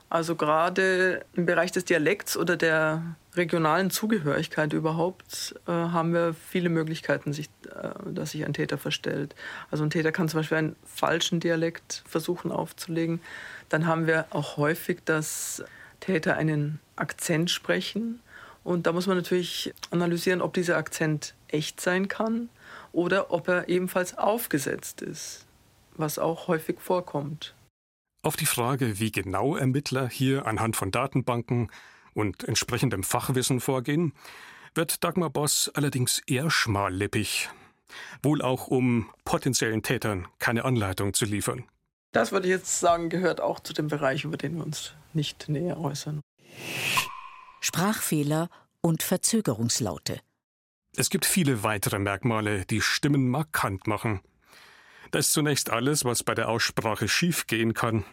Also 0.09 0.35
gerade 0.35 1.25
im 1.33 1.47
Bereich 1.47 1.71
des 1.71 1.85
Dialekts 1.85 2.37
oder 2.37 2.55
der 2.55 3.15
regionalen 3.35 3.89
Zugehörigkeit 3.89 4.71
überhaupt 4.73 5.55
äh, 5.67 5.71
haben 5.71 6.13
wir 6.13 6.35
viele 6.35 6.69
Möglichkeiten, 6.69 7.33
sich, 7.33 7.49
äh, 7.67 7.89
dass 8.05 8.31
sich 8.31 8.45
ein 8.45 8.53
Täter 8.53 8.77
verstellt. 8.77 9.33
Also 9.71 9.83
ein 9.83 9.89
Täter 9.89 10.11
kann 10.11 10.29
zum 10.29 10.41
Beispiel 10.41 10.57
einen 10.59 10.75
falschen 10.85 11.39
Dialekt 11.39 12.03
versuchen 12.07 12.51
aufzulegen. 12.51 13.21
Dann 13.69 13.87
haben 13.87 14.05
wir 14.05 14.27
auch 14.29 14.57
häufig, 14.57 14.99
dass 15.03 15.63
Täter 15.99 16.37
einen 16.37 16.79
Akzent 16.95 17.49
sprechen. 17.49 18.19
Und 18.63 18.85
da 18.85 18.91
muss 18.91 19.07
man 19.07 19.17
natürlich 19.17 19.73
analysieren, 19.89 20.41
ob 20.41 20.53
dieser 20.53 20.77
Akzent 20.77 21.33
echt 21.47 21.81
sein 21.81 22.07
kann 22.07 22.49
oder 22.91 23.31
ob 23.31 23.47
er 23.47 23.67
ebenfalls 23.67 24.17
aufgesetzt 24.17 25.01
ist, 25.01 25.45
was 25.95 26.19
auch 26.19 26.47
häufig 26.47 26.79
vorkommt. 26.79 27.55
Auf 28.21 28.35
die 28.35 28.45
Frage, 28.45 28.99
wie 28.99 29.11
genau 29.11 29.55
Ermittler 29.55 30.07
hier 30.07 30.45
anhand 30.45 30.75
von 30.75 30.91
Datenbanken 30.91 31.69
und 32.13 32.43
entsprechendem 32.43 33.03
Fachwissen 33.03 33.59
vorgehen, 33.59 34.13
wird 34.75 35.03
Dagmar 35.03 35.29
Boss 35.29 35.69
allerdings 35.73 36.21
eher 36.25 36.49
schmallippig. 36.49 37.49
Wohl 38.21 38.41
auch, 38.41 38.67
um 38.67 39.09
potenziellen 39.25 39.83
Tätern 39.83 40.27
keine 40.39 40.65
Anleitung 40.65 41.13
zu 41.13 41.25
liefern. 41.25 41.65
Das 42.11 42.31
würde 42.31 42.47
ich 42.47 42.51
jetzt 42.51 42.79
sagen, 42.79 43.09
gehört 43.09 43.41
auch 43.41 43.59
zu 43.59 43.73
dem 43.73 43.87
Bereich, 43.87 44.23
über 44.23 44.37
den 44.37 44.55
wir 44.55 44.63
uns 44.63 44.93
nicht 45.13 45.49
näher 45.49 45.79
äußern. 45.79 46.21
Sprachfehler 47.59 48.49
und 48.81 49.03
Verzögerungslaute. 49.03 50.19
Es 50.95 51.09
gibt 51.09 51.25
viele 51.25 51.63
weitere 51.63 51.97
Merkmale, 51.97 52.65
die 52.65 52.81
Stimmen 52.81 53.29
markant 53.29 53.87
machen. 53.87 54.21
Da 55.13 55.19
ist 55.19 55.31
zunächst 55.31 55.69
alles, 55.69 56.05
was 56.05 56.23
bei 56.23 56.33
der 56.33 56.49
Aussprache 56.49 57.07
schiefgehen 57.07 57.75
kann. 57.75 58.03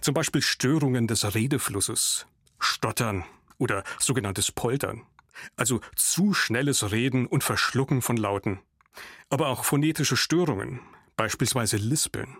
Zum 0.00 0.14
Beispiel 0.14 0.42
Störungen 0.42 1.06
des 1.06 1.32
Redeflusses, 1.32 2.26
Stottern 2.58 3.24
oder 3.58 3.84
sogenanntes 4.00 4.50
Poltern. 4.50 5.06
Also 5.54 5.80
zu 5.94 6.34
schnelles 6.34 6.90
Reden 6.90 7.26
und 7.26 7.44
Verschlucken 7.44 8.02
von 8.02 8.16
Lauten. 8.16 8.58
Aber 9.30 9.46
auch 9.46 9.64
phonetische 9.64 10.16
Störungen, 10.16 10.80
beispielsweise 11.16 11.76
Lispeln. 11.76 12.36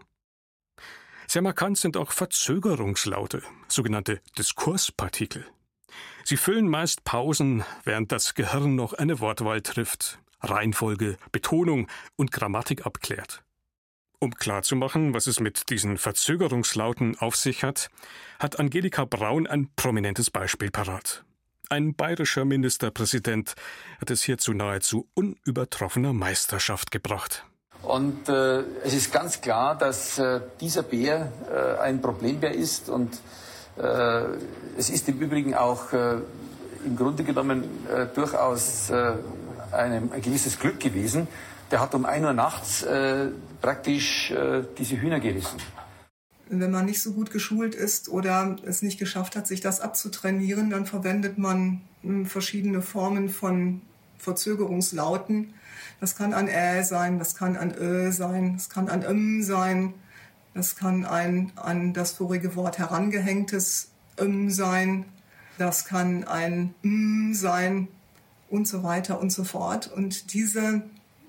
Sehr 1.29 1.43
markant 1.43 1.79
sind 1.79 1.97
auch 1.97 2.11
Verzögerungslaute, 2.11 3.45
sogenannte 3.69 4.21
Diskurspartikel. 4.37 5.47
Sie 6.25 6.37
füllen 6.37 6.69
meist 6.69 7.05
Pausen, 7.05 7.63
während 7.85 8.11
das 8.11 8.35
Gehirn 8.35 8.75
noch 8.75 8.93
eine 8.95 9.21
Wortwahl 9.21 9.63
trifft, 9.63 10.19
Reihenfolge, 10.41 11.17
Betonung 11.31 11.89
und 12.17 12.33
Grammatik 12.33 12.87
abklärt. 12.87 13.45
Um 14.25 14.35
klarzumachen, 14.35 15.13
was 15.13 15.27
es 15.27 15.39
mit 15.39 15.69
diesen 15.69 15.99
Verzögerungslauten 15.99 17.19
auf 17.19 17.37
sich 17.37 17.63
hat, 17.63 17.91
hat 18.39 18.59
Angelika 18.59 19.05
Braun 19.05 19.47
ein 19.47 19.69
prominentes 19.77 20.31
Beispiel 20.31 20.71
parat. 20.71 21.25
Ein 21.69 21.93
bayerischer 21.93 22.47
Ministerpräsident 22.47 23.55
hat 24.01 24.11
es 24.11 24.23
hierzu 24.23 24.55
nahezu 24.55 25.07
unübertroffener 25.13 26.15
Meisterschaft 26.15 26.91
gebracht. 26.91 27.45
Und 27.83 28.31
äh, 28.31 28.61
es 28.83 28.95
ist 28.95 29.13
ganz 29.13 29.43
klar, 29.43 29.77
dass 29.77 30.19
äh, 30.19 30.41
dieser 30.59 30.85
Bär 30.85 31.31
äh, 31.53 31.83
ein 31.83 32.01
Problembär 32.01 32.55
ist 32.55 32.89
und 32.89 33.13
äh, 33.77 33.83
es 34.79 34.89
ist 34.89 35.07
im 35.07 35.21
Übrigen 35.21 35.53
auch 35.53 35.93
äh, 35.93 36.15
im 36.87 36.97
Grunde 36.97 37.25
genommen 37.25 37.65
äh, 37.95 38.07
durchaus 38.07 38.91
ein, 38.91 40.11
ein 40.13 40.23
gewisses 40.23 40.59
Glück 40.59 40.81
gewesen, 40.81 41.29
der 41.75 41.81
hat 41.81 41.93
um 41.97 42.05
1 42.05 42.25
Uhr 42.25 42.33
nachts 42.33 42.85
äh, 42.85 43.31
praktisch 43.61 44.31
äh, 44.31 44.63
diese 44.79 44.97
Hühner 44.97 45.19
gerissen. 45.19 45.59
Wenn 46.49 46.71
man 46.71 46.85
nicht 46.85 47.03
so 47.03 47.15
gut 47.15 47.33
geschult 47.33 47.75
ist 47.75 48.09
oder 48.09 48.55
es 48.65 48.81
nicht 48.81 49.01
geschafft 49.01 49.35
hat, 49.35 49.49
sich 49.49 49.61
das 49.61 49.81
abzutrainieren, 49.81 50.71
dann 50.71 50.87
verwendet 50.87 51.37
man 51.37 51.81
hm, 52.03 52.27
verschiedene 52.27 52.81
Formen 52.81 53.29
von 53.29 53.81
Verzögerungslauten. 54.19 55.55
Das 55.99 56.15
kann 56.15 56.33
ein 56.33 56.47
Ä 56.47 56.85
sein, 56.85 57.19
das 57.19 57.35
kann 57.35 57.57
ein 57.57 57.75
Ö 57.77 58.13
sein, 58.13 58.53
das 58.55 58.71
kann 58.71 58.89
ein 58.89 59.03
M 59.03 59.43
sein, 59.43 59.95
das 60.55 60.77
kann 60.77 61.05
ein 61.05 61.51
an 61.57 61.93
das 61.93 62.13
vorige 62.13 62.55
Wort 62.55 62.79
herangehängtes 62.79 63.89
M 64.17 64.49
sein, 64.49 65.07
das 65.59 65.87
kann 65.87 66.23
ein 66.23 66.73
M 66.85 67.35
sein 67.35 67.89
und 68.49 68.69
so 68.69 68.85
weiter 68.85 69.21
und 69.21 69.33
so 69.33 69.43
fort. 69.43 69.91
Und 69.93 70.35
diese 70.35 70.85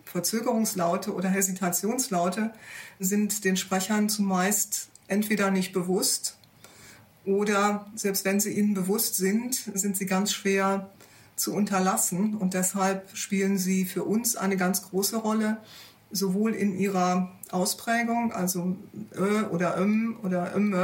Verzögerungslaute 0.06 1.14
oder 1.14 1.30
Hesitationslaute 1.30 2.52
sind 3.00 3.44
den 3.44 3.58
Sprechern 3.58 4.10
zumeist 4.10 4.90
entweder 5.08 5.52
nicht 5.52 5.74
bewusst 5.74 6.38
oder 7.26 7.88
selbst 7.96 8.24
wenn 8.24 8.40
sie 8.40 8.54
ihnen 8.54 8.74
bewusst 8.74 9.16
sind, 9.16 9.56
sind 9.74 9.98
sie 9.98 10.06
ganz 10.06 10.32
schwer 10.32 10.90
zu 11.36 11.54
unterlassen 11.54 12.36
und 12.36 12.54
deshalb 12.54 13.16
spielen 13.16 13.58
sie 13.58 13.86
für 13.86 14.04
uns 14.04 14.36
eine 14.36 14.58
ganz 14.58 14.84
große 14.84 15.18
Rolle 15.18 15.58
sowohl 16.12 16.54
in 16.54 16.78
ihrer 16.78 17.32
Ausprägung, 17.52 18.32
also 18.32 18.78
ö 19.14 19.46
oder 19.48 19.76
m 19.78 20.18
oder 20.24 20.54
m, 20.54 20.76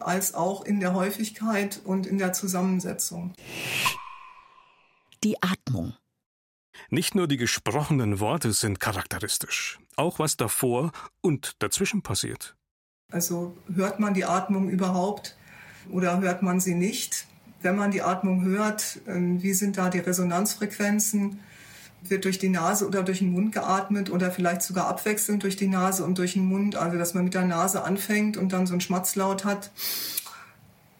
als 0.00 0.34
auch 0.34 0.64
in 0.64 0.80
der 0.80 0.94
Häufigkeit 0.94 1.80
und 1.84 2.06
in 2.06 2.18
der 2.18 2.32
Zusammensetzung. 2.32 3.32
Die 5.22 5.40
Atmung. 5.42 5.94
Nicht 6.90 7.14
nur 7.14 7.28
die 7.28 7.36
gesprochenen 7.36 8.20
Worte 8.20 8.52
sind 8.52 8.80
charakteristisch, 8.80 9.78
auch 9.96 10.18
was 10.18 10.36
davor 10.36 10.92
und 11.20 11.62
dazwischen 11.62 12.02
passiert. 12.02 12.56
Also 13.10 13.56
hört 13.74 14.00
man 14.00 14.14
die 14.14 14.24
Atmung 14.24 14.68
überhaupt 14.68 15.36
oder 15.90 16.20
hört 16.20 16.42
man 16.42 16.60
sie 16.60 16.74
nicht? 16.74 17.26
Wenn 17.62 17.76
man 17.76 17.90
die 17.90 18.02
Atmung 18.02 18.44
hört, 18.44 19.00
ähm, 19.06 19.42
wie 19.42 19.54
sind 19.54 19.78
da 19.78 19.88
die 19.88 20.00
Resonanzfrequenzen? 20.00 21.40
Wird 22.02 22.26
durch 22.26 22.38
die 22.38 22.50
Nase 22.50 22.86
oder 22.86 23.02
durch 23.02 23.20
den 23.20 23.32
Mund 23.32 23.52
geatmet 23.52 24.10
oder 24.10 24.30
vielleicht 24.30 24.62
sogar 24.62 24.88
abwechselnd 24.88 25.42
durch 25.42 25.56
die 25.56 25.68
Nase 25.68 26.04
und 26.04 26.18
durch 26.18 26.34
den 26.34 26.44
Mund? 26.44 26.76
Also 26.76 26.98
dass 26.98 27.14
man 27.14 27.24
mit 27.24 27.34
der 27.34 27.46
Nase 27.46 27.82
anfängt 27.84 28.36
und 28.36 28.52
dann 28.52 28.66
so 28.66 28.74
einen 28.74 28.82
Schmatzlaut 28.82 29.44
hat 29.44 29.70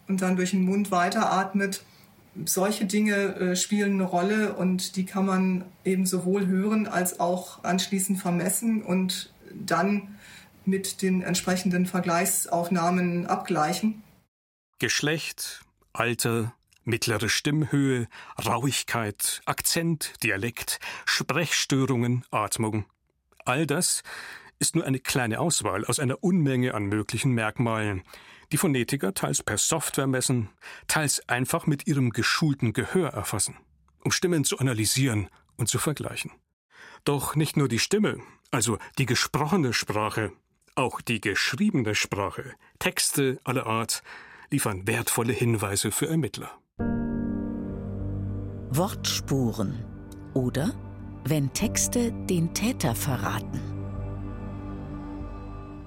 und 0.09 0.23
dann 0.23 0.37
durch 0.37 0.53
den 0.53 0.65
Mund 0.65 0.91
weiteratmet 0.91 1.83
solche 2.45 2.87
Dinge 2.87 3.15
äh, 3.15 3.57
spielen 3.57 3.95
eine 3.95 4.05
Rolle 4.05 4.55
und 4.55 4.97
die 4.97 5.05
kann 5.05 5.27
man 5.27 5.65
eben 5.85 6.07
sowohl 6.07 6.47
hören 6.47 6.87
als 6.87 7.21
auch 7.21 7.63
anschließend 7.65 8.21
vermessen 8.21 8.83
und 8.83 9.33
dann 9.55 10.19
mit 10.65 11.03
den 11.03 11.23
entsprechenden 11.23 11.87
Vergleichsaufnahmen 11.87 13.27
abgleichen. 13.27 14.03
Geschlecht, 14.79 15.65
Alter, 15.93 16.55
mittlere 16.85 17.29
Stimmhöhe, 17.29 18.09
Rauigkeit, 18.45 19.43
Akzent, 19.45 20.15
Dialekt, 20.23 20.81
Sprechstörungen, 21.05 22.25
Atmung. 22.31 22.85
All 23.45 23.67
das 23.67 24.03
ist 24.59 24.75
nur 24.75 24.85
eine 24.85 24.99
kleine 24.99 25.41
Auswahl 25.41 25.85
aus 25.85 25.99
einer 25.99 26.23
Unmenge 26.23 26.75
an 26.75 26.85
möglichen 26.85 27.33
Merkmalen, 27.33 28.03
die 28.55 28.59
Phonetiker 28.59 29.15
teils 29.15 29.43
per 29.43 29.59
Software 29.59 30.07
messen, 30.07 30.49
teils 30.87 31.29
einfach 31.29 31.67
mit 31.67 31.89
ihrem 31.89 32.11
geschulten 32.11 32.73
Gehör 32.73 33.09
erfassen, 33.09 33.57
um 34.05 34.13
Stimmen 34.13 34.45
zu 34.45 34.61
analysieren 34.61 35.29
und 35.57 35.69
zu 35.69 35.81
vergleichen. 35.81 36.31
Doch 37.03 37.35
nicht 37.35 37.57
nur 37.57 37.67
die 37.67 37.81
Stimme, 37.81 38.19
also 38.53 38.79
die 38.97 39.07
gesprochene 39.07 39.73
Sprache, 39.73 40.31
auch 40.77 41.01
die 41.01 41.21
geschriebene 41.21 41.97
Sprache, 41.97 42.55
Texte 42.79 43.41
aller 43.43 43.67
Art, 43.67 44.05
liefern 44.51 44.87
wertvolle 44.87 45.33
Hinweise 45.33 45.91
für 45.91 46.07
Ermittler. 46.07 46.57
Wortspuren 48.71 49.85
oder 50.33 50.73
wenn 51.25 51.53
Texte 51.53 52.13
den 52.31 52.55
Täter 52.55 52.95
verraten. 52.95 53.61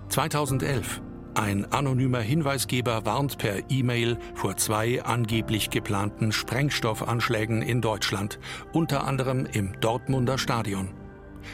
2011 0.09 1.06
ein 1.38 1.72
anonymer 1.72 2.20
Hinweisgeber 2.20 3.06
warnt 3.06 3.38
per 3.38 3.70
E-Mail 3.70 4.17
vor 4.34 4.58
zwei 4.58 5.03
angeblich 5.03 5.70
geplanten 5.70 6.32
Sprengstoffanschlägen 6.32 7.62
in 7.62 7.79
Deutschland, 7.79 8.39
unter 8.74 9.06
anderem 9.06 9.46
im 9.46 9.79
Dortmunder 9.79 10.39
Stadion. 10.39 10.89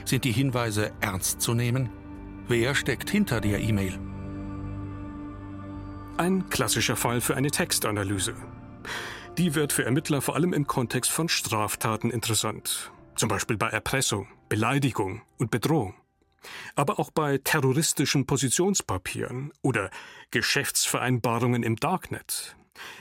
Sind 0.06 0.24
die 0.24 0.32
Hinweise 0.32 0.94
ernst 1.02 1.42
zu 1.42 1.54
nehmen? 1.54 1.90
Wer 2.48 2.76
steckt 2.76 3.10
hinter 3.10 3.42
der 3.42 3.60
E-Mail? 3.60 4.00
Ein 6.18 6.48
klassischer 6.50 6.96
Fall 6.96 7.20
für 7.20 7.36
eine 7.36 7.52
Textanalyse. 7.52 8.36
Die 9.38 9.54
wird 9.54 9.74
für 9.74 9.84
Ermittler 9.84 10.22
vor 10.22 10.36
allem 10.36 10.54
im 10.54 10.66
Kontext 10.66 11.12
von 11.12 11.28
Straftaten 11.28 12.10
interessant, 12.10 12.92
zum 13.16 13.28
Beispiel 13.28 13.58
bei 13.58 13.68
Erpressung, 13.68 14.28
Beleidigung 14.48 15.24
und 15.38 15.52
Bedrohung 15.52 15.94
aber 16.76 17.00
auch 17.00 17.12
bei 17.12 17.38
terroristischen 17.38 18.26
Positionspapieren 18.26 19.52
oder 19.62 19.90
Geschäftsvereinbarungen 20.32 21.64
im 21.64 21.76
Darknet. 21.76 22.56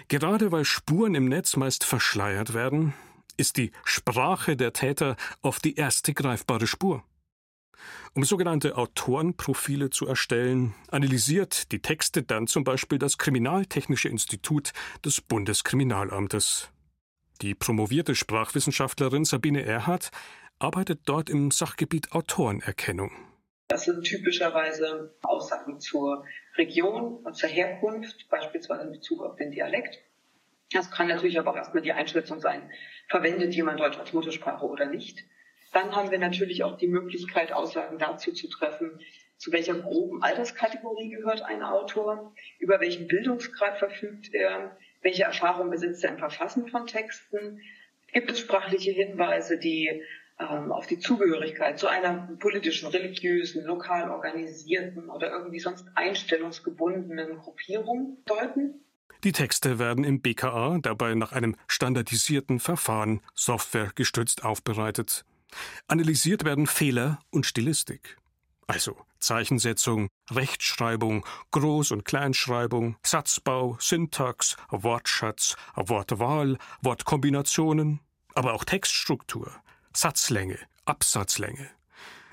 Gerade 0.08 0.52
weil 0.52 0.64
Spuren 0.64 1.14
im 1.14 1.26
Netz 1.26 1.56
meist 1.56 1.84
verschleiert 1.84 2.54
werden, 2.54 2.94
ist 3.36 3.56
die 3.56 3.72
Sprache 3.84 4.56
der 4.56 4.72
Täter 4.72 5.16
oft 5.40 5.64
die 5.64 5.76
erste 5.76 6.14
greifbare 6.14 6.66
Spur. 6.66 7.02
Um 8.14 8.24
sogenannte 8.24 8.76
Autorenprofile 8.76 9.90
zu 9.90 10.06
erstellen, 10.06 10.74
analysiert 10.90 11.72
die 11.72 11.80
Texte 11.80 12.22
dann 12.22 12.46
zum 12.46 12.62
Beispiel 12.62 12.98
das 12.98 13.16
Kriminaltechnische 13.16 14.08
Institut 14.08 14.72
des 15.04 15.20
Bundeskriminalamtes. 15.20 16.70
Die 17.40 17.54
promovierte 17.54 18.14
Sprachwissenschaftlerin 18.14 19.24
Sabine 19.24 19.64
Erhardt 19.64 20.10
arbeitet 20.58 21.00
dort 21.06 21.30
im 21.30 21.50
Sachgebiet 21.50 22.12
Autorenerkennung. 22.12 23.10
Das 23.72 23.84
sind 23.84 24.04
typischerweise 24.04 25.14
Aussagen 25.22 25.80
zur 25.80 26.26
Region, 26.58 27.24
zur 27.32 27.48
Herkunft, 27.48 28.28
beispielsweise 28.28 28.82
in 28.82 28.92
Bezug 28.92 29.22
auf 29.22 29.36
den 29.36 29.50
Dialekt. 29.50 29.98
Das 30.74 30.90
kann 30.90 31.08
natürlich 31.08 31.38
aber 31.38 31.52
auch 31.52 31.56
erstmal 31.56 31.82
die 31.82 31.94
Einschätzung 31.94 32.38
sein, 32.38 32.70
verwendet 33.08 33.54
jemand 33.54 33.80
Deutsch 33.80 33.96
als 33.96 34.12
Muttersprache 34.12 34.66
oder 34.66 34.84
nicht. 34.84 35.24
Dann 35.72 35.96
haben 35.96 36.10
wir 36.10 36.18
natürlich 36.18 36.64
auch 36.64 36.76
die 36.76 36.86
Möglichkeit, 36.86 37.50
Aussagen 37.50 37.98
dazu 37.98 38.34
zu 38.34 38.46
treffen, 38.50 39.00
zu 39.38 39.52
welcher 39.52 39.72
groben 39.72 40.22
Alterskategorie 40.22 41.08
gehört 41.08 41.40
ein 41.40 41.62
Autor, 41.62 42.34
über 42.58 42.78
welchen 42.78 43.08
Bildungsgrad 43.08 43.78
verfügt 43.78 44.34
er, 44.34 44.76
welche 45.00 45.22
Erfahrung 45.22 45.70
besitzt 45.70 46.04
er 46.04 46.10
im 46.10 46.18
Verfassen 46.18 46.68
von 46.68 46.86
Texten, 46.86 47.62
gibt 48.12 48.30
es 48.30 48.38
sprachliche 48.38 48.90
Hinweise, 48.90 49.58
die 49.58 50.02
ähm, 50.50 50.72
auf 50.72 50.86
die 50.86 50.98
Zugehörigkeit 50.98 51.78
zu 51.78 51.88
einer 51.88 52.28
politischen, 52.38 52.88
religiösen, 52.88 53.64
lokal 53.64 54.10
organisierten 54.10 55.08
oder 55.08 55.30
irgendwie 55.30 55.60
sonst 55.60 55.86
einstellungsgebundenen 55.94 57.38
Gruppierung 57.38 58.18
deuten. 58.24 58.84
Die 59.24 59.32
Texte 59.32 59.78
werden 59.78 60.02
im 60.02 60.20
BKA 60.20 60.78
dabei 60.82 61.14
nach 61.14 61.32
einem 61.32 61.56
standardisierten 61.68 62.58
Verfahren 62.58 63.20
softwaregestützt 63.34 64.44
aufbereitet. 64.44 65.24
Analysiert 65.86 66.44
werden 66.44 66.66
Fehler 66.66 67.20
und 67.30 67.46
Stilistik. 67.46 68.16
Also 68.66 68.96
Zeichensetzung, 69.18 70.08
Rechtschreibung, 70.30 71.24
Groß- 71.52 71.92
und 71.92 72.04
Kleinschreibung, 72.04 72.96
Satzbau, 73.04 73.76
Syntax, 73.78 74.56
Wortschatz, 74.70 75.56
Wortwahl, 75.76 76.58
Wortkombinationen, 76.80 78.00
aber 78.34 78.54
auch 78.54 78.64
Textstruktur, 78.64 79.52
Satzlänge, 79.96 80.58
Absatzlänge 80.84 81.70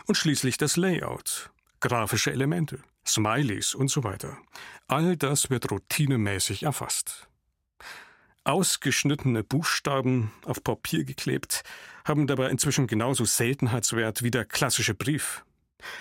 und 0.07 0.15
schließlich 0.15 0.57
das 0.57 0.77
Layout, 0.77 1.51
grafische 1.79 2.31
Elemente, 2.31 2.79
Smileys 3.05 3.75
und 3.75 3.89
so 3.89 4.03
weiter. 4.03 4.37
All 4.87 5.17
das 5.17 5.49
wird 5.49 5.71
routinemäßig 5.71 6.63
erfasst. 6.63 7.27
Ausgeschnittene 8.43 9.43
Buchstaben 9.43 10.31
auf 10.45 10.63
Papier 10.63 11.03
geklebt 11.03 11.63
haben 12.05 12.25
dabei 12.25 12.49
inzwischen 12.49 12.87
genauso 12.87 13.25
Seltenheitswert 13.25 14.23
wie 14.23 14.31
der 14.31 14.45
klassische 14.45 14.95
Brief. 14.95 15.45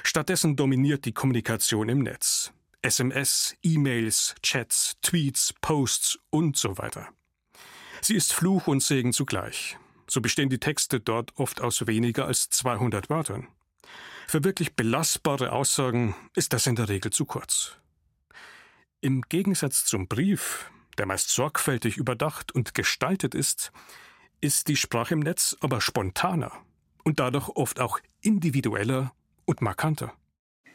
Stattdessen 0.03 0.57
dominiert 0.57 1.05
die 1.05 1.13
Kommunikation 1.13 1.89
im 1.89 1.99
Netz. 1.99 2.53
SMS, 2.81 3.57
E-Mails, 3.63 4.35
Chats, 4.43 4.97
Tweets, 5.03 5.53
Posts 5.61 6.19
und 6.31 6.57
so 6.57 6.79
weiter. 6.79 7.09
Sie 8.01 8.15
ist 8.15 8.33
Fluch 8.33 8.69
und 8.69 8.83
Segen 8.83 9.13
zugleich. 9.13 9.77
So 10.11 10.21
bestehen 10.21 10.49
die 10.49 10.59
Texte 10.59 11.01
dort 11.01 11.37
oft 11.37 11.61
aus 11.61 11.87
weniger 11.87 12.27
als 12.27 12.49
200 12.51 13.11
Wörtern. 13.11 13.49
Für 14.27 14.45
wirklich 14.45 14.75
belastbare 14.75 15.53
Aussagen 15.53 16.15
ist 16.35 16.53
das 16.53 16.67
in 16.67 16.77
der 16.77 16.89
Regel 16.89 17.13
zu 17.13 17.25
kurz. 17.25 17.77
Im 19.01 19.23
Gegensatz 19.23 19.85
zum 19.85 20.09
Brief, 20.09 20.71
der 20.99 21.07
meist 21.07 21.31
sorgfältig 21.31 21.97
überdacht 21.97 22.53
und 22.53 22.75
gestaltet 22.75 23.35
ist, 23.35 23.73
ist 24.41 24.69
die 24.69 24.77
Sprache 24.77 25.15
im 25.15 25.21
Netz 25.21 25.57
aber 25.61 25.81
spontaner 25.81 26.53
und 27.05 27.21
dadurch 27.21 27.49
oft 27.51 27.81
auch 27.81 28.01
individueller 28.21 29.13
und 29.45 29.63
markanter. 29.63 30.13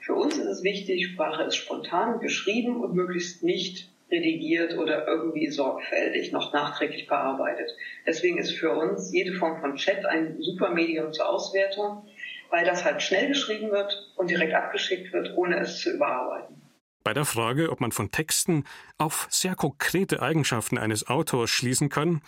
Für 0.01 0.15
uns 0.15 0.35
ist 0.35 0.47
es 0.47 0.63
wichtig, 0.63 1.07
Sprache 1.13 1.43
ist 1.43 1.55
spontan 1.55 2.19
geschrieben 2.19 2.83
und 2.83 2.93
möglichst 2.93 3.43
nicht 3.43 3.92
redigiert 4.13 4.77
oder 4.77 5.07
irgendwie 5.07 5.49
sorgfältig 5.49 6.31
noch 6.31 6.53
nachträglich 6.53 7.07
bearbeitet. 7.07 7.69
Deswegen 8.05 8.37
ist 8.37 8.51
für 8.51 8.71
uns 8.71 9.11
jede 9.11 9.33
Form 9.33 9.59
von 9.59 9.75
Chat 9.75 10.05
ein 10.05 10.37
super 10.39 10.69
Medium 10.69 11.11
zur 11.11 11.27
Auswertung, 11.27 12.05
weil 12.49 12.63
das 12.63 12.85
halt 12.85 13.01
schnell 13.01 13.27
geschrieben 13.27 13.71
wird 13.71 14.13
und 14.15 14.29
direkt 14.29 14.53
abgeschickt 14.53 15.11
wird, 15.11 15.35
ohne 15.35 15.59
es 15.59 15.79
zu 15.79 15.91
überarbeiten. 15.91 16.61
Bei 17.03 17.13
der 17.13 17.25
Frage, 17.25 17.69
ob 17.69 17.81
man 17.81 17.91
von 17.91 18.11
Texten 18.11 18.63
auf 18.97 19.27
sehr 19.29 19.55
konkrete 19.55 20.21
Eigenschaften 20.21 20.77
eines 20.77 21.07
Autors 21.07 21.49
schließen 21.49 21.89
kann, 21.89 22.21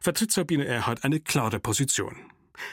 vertritt 0.00 0.32
Sabine 0.32 0.66
Erhard 0.66 1.04
eine 1.04 1.20
klare 1.20 1.60
Position. 1.60 2.16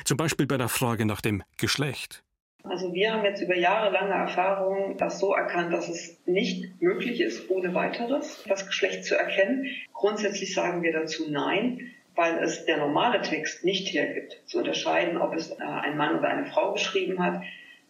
Zum 0.05 0.17
Beispiel 0.17 0.47
bei 0.47 0.57
der 0.57 0.69
Frage 0.69 1.05
nach 1.05 1.21
dem 1.21 1.43
Geschlecht. 1.57 2.22
Also 2.63 2.93
wir 2.93 3.11
haben 3.11 3.25
jetzt 3.25 3.41
über 3.41 3.55
jahrelange 3.55 4.13
Erfahrung 4.13 4.97
das 4.97 5.19
so 5.19 5.33
erkannt, 5.33 5.73
dass 5.73 5.89
es 5.89 6.17
nicht 6.25 6.81
möglich 6.81 7.19
ist, 7.19 7.49
ohne 7.49 7.73
weiteres 7.73 8.43
das 8.47 8.65
Geschlecht 8.65 9.03
zu 9.03 9.15
erkennen. 9.15 9.67
Grundsätzlich 9.91 10.53
sagen 10.53 10.81
wir 10.81 10.93
dazu 10.93 11.29
Nein, 11.29 11.91
weil 12.15 12.41
es 12.41 12.65
der 12.65 12.77
normale 12.77 13.21
Text 13.21 13.65
nicht 13.65 13.93
hergibt, 13.93 14.41
zu 14.45 14.59
unterscheiden, 14.59 15.17
ob 15.17 15.35
es 15.35 15.51
äh, 15.51 15.55
ein 15.61 15.97
Mann 15.97 16.17
oder 16.17 16.29
eine 16.29 16.45
Frau 16.45 16.73
geschrieben 16.73 17.21
hat. 17.21 17.41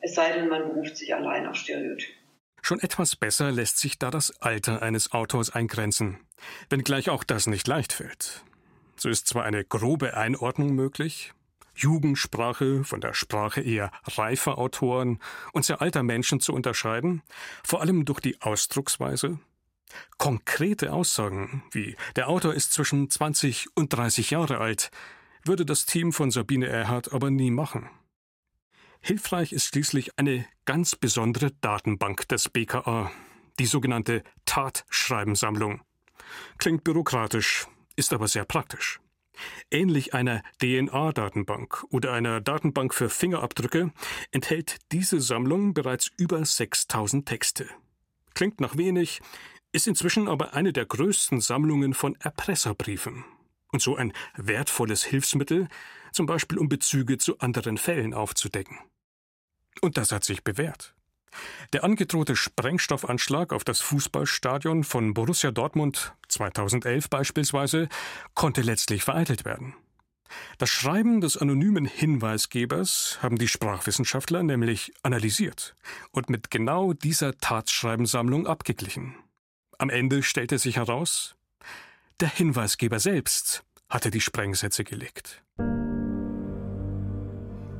Es 0.01 0.15
sei 0.15 0.33
denn, 0.33 0.49
man 0.49 0.69
beruft 0.69 0.97
sich 0.97 1.13
allein 1.13 1.45
auf 1.45 1.55
Stereotypen. 1.55 2.15
Schon 2.62 2.79
etwas 2.79 3.15
besser 3.15 3.51
lässt 3.51 3.77
sich 3.77 3.99
da 3.99 4.09
das 4.09 4.41
Alter 4.41 4.81
eines 4.81 5.12
Autors 5.12 5.53
eingrenzen, 5.53 6.19
wenngleich 6.69 7.09
auch 7.09 7.23
das 7.23 7.45
nicht 7.45 7.67
leicht 7.67 7.93
fällt. 7.93 8.43
So 8.95 9.09
ist 9.09 9.27
zwar 9.27 9.43
eine 9.43 9.65
grobe 9.65 10.15
Einordnung 10.15 10.73
möglich, 10.73 11.33
Jugendsprache 11.75 12.83
von 12.83 13.01
der 13.01 13.13
Sprache 13.13 13.62
eher 13.62 13.91
reifer 14.03 14.57
Autoren 14.57 15.19
und 15.53 15.65
sehr 15.65 15.81
alter 15.81 16.03
Menschen 16.03 16.39
zu 16.39 16.53
unterscheiden, 16.53 17.21
vor 17.63 17.81
allem 17.81 18.05
durch 18.05 18.19
die 18.19 18.41
Ausdrucksweise. 18.41 19.39
Konkrete 20.17 20.93
Aussagen 20.93 21.63
wie 21.71 21.95
der 22.15 22.29
Autor 22.29 22.53
ist 22.53 22.73
zwischen 22.73 23.09
20 23.09 23.67
und 23.75 23.93
30 23.93 24.31
Jahre 24.31 24.59
alt, 24.59 24.91
würde 25.43 25.65
das 25.65 25.86
Team 25.86 26.13
von 26.13 26.31
Sabine 26.31 26.67
Erhardt 26.67 27.13
aber 27.13 27.29
nie 27.29 27.51
machen. 27.51 27.89
Hilfreich 29.01 29.51
ist 29.51 29.65
schließlich 29.65 30.17
eine 30.17 30.45
ganz 30.65 30.95
besondere 30.95 31.51
Datenbank 31.59 32.27
des 32.29 32.49
BKA, 32.49 33.12
die 33.59 33.65
sogenannte 33.65 34.23
Tatschreibensammlung. 34.45 35.81
Klingt 36.57 36.86
bürokratisch, 36.86 37.67
ist 37.97 38.13
aber 38.13 38.29
sehr 38.29 38.45
praktisch. 38.45 39.02
Ähnlich 39.71 40.13
einer 40.13 40.43
DNA-Datenbank 40.61 41.85
oder 41.89 42.13
einer 42.13 42.41
Datenbank 42.41 42.93
für 42.93 43.09
Fingerabdrücke 43.09 43.91
enthält 44.31 44.77
diese 44.91 45.21
Sammlung 45.21 45.73
bereits 45.73 46.11
über 46.17 46.43
6000 46.43 47.27
Texte. 47.27 47.67
Klingt 48.33 48.59
nach 48.59 48.77
wenig, 48.77 49.21
ist 49.71 49.87
inzwischen 49.87 50.27
aber 50.27 50.53
eine 50.53 50.71
der 50.71 50.85
größten 50.85 51.41
Sammlungen 51.41 51.93
von 51.93 52.15
Erpresserbriefen 52.19 53.25
und 53.71 53.81
so 53.81 53.95
ein 53.95 54.13
wertvolles 54.35 55.03
Hilfsmittel, 55.03 55.67
zum 56.11 56.27
Beispiel 56.27 56.59
um 56.59 56.69
Bezüge 56.69 57.17
zu 57.17 57.39
anderen 57.39 57.77
Fällen 57.77 58.13
aufzudecken. 58.13 58.77
Und 59.81 59.97
das 59.97 60.11
hat 60.11 60.23
sich 60.23 60.43
bewährt. 60.43 60.95
Der 61.73 61.83
angedrohte 61.83 62.35
Sprengstoffanschlag 62.35 63.53
auf 63.53 63.63
das 63.63 63.81
Fußballstadion 63.81 64.83
von 64.83 65.13
Borussia 65.13 65.51
Dortmund 65.51 66.13
2011 66.29 67.09
beispielsweise 67.09 67.89
konnte 68.33 68.61
letztlich 68.61 69.03
vereitelt 69.03 69.45
werden. 69.45 69.75
Das 70.57 70.69
Schreiben 70.69 71.21
des 71.21 71.37
anonymen 71.37 71.85
Hinweisgebers 71.85 73.19
haben 73.21 73.37
die 73.37 73.47
Sprachwissenschaftler 73.47 74.43
nämlich 74.43 74.91
analysiert 75.03 75.75
und 76.11 76.29
mit 76.29 76.51
genau 76.51 76.93
dieser 76.93 77.37
Tatschreibensammlung 77.37 78.47
abgeglichen. 78.47 79.15
Am 79.77 79.89
Ende 79.89 80.23
stellte 80.23 80.57
sich 80.57 80.77
heraus, 80.77 81.35
der 82.19 82.29
Hinweisgeber 82.29 82.99
selbst 82.99 83.63
hatte 83.89 84.11
die 84.11 84.21
Sprengsätze 84.21 84.83
gelegt. 84.83 85.43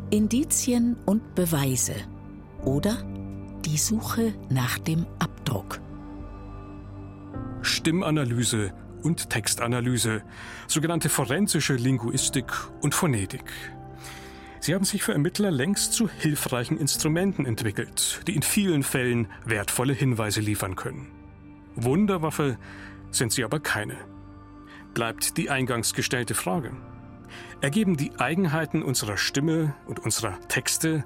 Indizien 0.10 0.98
und 1.06 1.34
Beweise 1.34 1.96
oder 2.64 3.04
die 3.66 3.78
Suche 3.78 4.34
nach 4.50 4.78
dem 4.78 5.06
Abdruck. 5.20 5.80
Stimmanalyse 7.62 8.74
und 9.04 9.30
Textanalyse, 9.30 10.24
sogenannte 10.68 11.10
forensische 11.10 11.76
Linguistik 11.76 12.52
und 12.82 12.94
Phonetik. 12.94 13.44
Sie 14.60 14.74
haben 14.74 14.86
sich 14.86 15.04
für 15.04 15.14
Ermittler 15.14 15.52
längst 15.52 15.94
zu 15.94 16.10
hilfreichen 16.10 16.78
Instrumenten 16.78 17.46
entwickelt, 17.46 18.22
die 18.28 18.36
in 18.36 18.44
vielen 18.44 18.84
Fällen 18.84 19.28
wertvolle 19.46 19.94
Hinweise 19.94 20.40
liefern 20.40 20.76
können. 20.76 21.08
Wunderwaffe 21.76 22.58
sind 23.12 23.34
sie 23.34 23.44
aber 23.44 23.60
keine. 23.60 23.98
Bleibt 24.94 25.38
die 25.38 25.50
eingangs 25.50 25.94
gestellte 25.94 26.34
Frage 26.34 26.72
ergeben 27.62 27.96
die 27.96 28.12
Eigenheiten 28.18 28.84
unserer 28.84 29.18
Stimme 29.18 29.74
und 29.88 30.00
unserer 30.00 30.38
Texte 30.50 31.06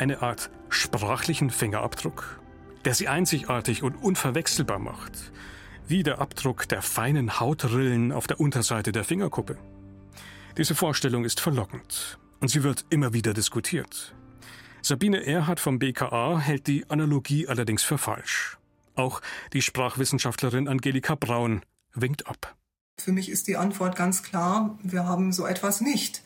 eine 0.00 0.22
Art 0.22 0.50
sprachlichen 0.70 1.50
Fingerabdruck, 1.50 2.40
der 2.84 2.94
sie 2.94 3.08
einzigartig 3.08 3.82
und 3.82 3.96
unverwechselbar 3.96 4.78
macht, 4.78 5.32
wie 5.86 6.02
der 6.02 6.20
Abdruck 6.20 6.68
der 6.68 6.80
feinen 6.80 7.38
Hautrillen 7.38 8.10
auf 8.10 8.26
der 8.26 8.40
Unterseite 8.40 8.92
der 8.92 9.04
Fingerkuppe. 9.04 9.58
Diese 10.56 10.74
Vorstellung 10.74 11.24
ist 11.24 11.40
verlockend 11.40 12.18
und 12.40 12.48
sie 12.48 12.62
wird 12.62 12.86
immer 12.88 13.12
wieder 13.12 13.34
diskutiert. 13.34 14.14
Sabine 14.82 15.26
Erhardt 15.26 15.60
vom 15.60 15.78
BKA 15.78 16.38
hält 16.38 16.66
die 16.66 16.88
Analogie 16.88 17.46
allerdings 17.46 17.82
für 17.82 17.98
falsch. 17.98 18.56
Auch 18.94 19.20
die 19.52 19.60
Sprachwissenschaftlerin 19.60 20.66
Angelika 20.66 21.14
Braun 21.14 21.60
winkt 21.94 22.26
ab. 22.26 22.56
Für 22.98 23.12
mich 23.12 23.28
ist 23.28 23.48
die 23.48 23.56
Antwort 23.56 23.96
ganz 23.96 24.22
klar, 24.22 24.78
wir 24.82 25.04
haben 25.04 25.32
so 25.32 25.46
etwas 25.46 25.82
nicht. 25.82 26.22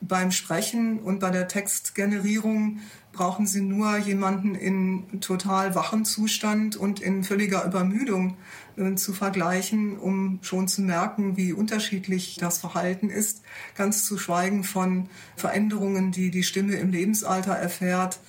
Beim 0.00 0.32
Sprechen 0.32 0.98
und 0.98 1.20
bei 1.20 1.30
der 1.30 1.46
Textgenerierung 1.46 2.80
brauchen 3.12 3.46
Sie 3.46 3.60
nur 3.60 3.98
jemanden 3.98 4.54
in 4.54 5.20
total 5.20 5.74
wachem 5.74 6.04
Zustand 6.04 6.76
und 6.76 7.00
in 7.00 7.24
völliger 7.24 7.64
Übermüdung 7.64 8.36
äh, 8.76 8.94
zu 8.94 9.12
vergleichen, 9.12 9.98
um 9.98 10.38
schon 10.42 10.68
zu 10.68 10.82
merken, 10.82 11.36
wie 11.36 11.52
unterschiedlich 11.52 12.38
das 12.40 12.58
Verhalten 12.58 13.10
ist. 13.10 13.42
Ganz 13.76 14.04
zu 14.04 14.16
schweigen 14.16 14.64
von 14.64 15.08
Veränderungen, 15.36 16.12
die 16.12 16.30
die 16.30 16.44
Stimme 16.44 16.76
im 16.76 16.90
Lebensalter 16.90 17.52
erfährt 17.52 18.20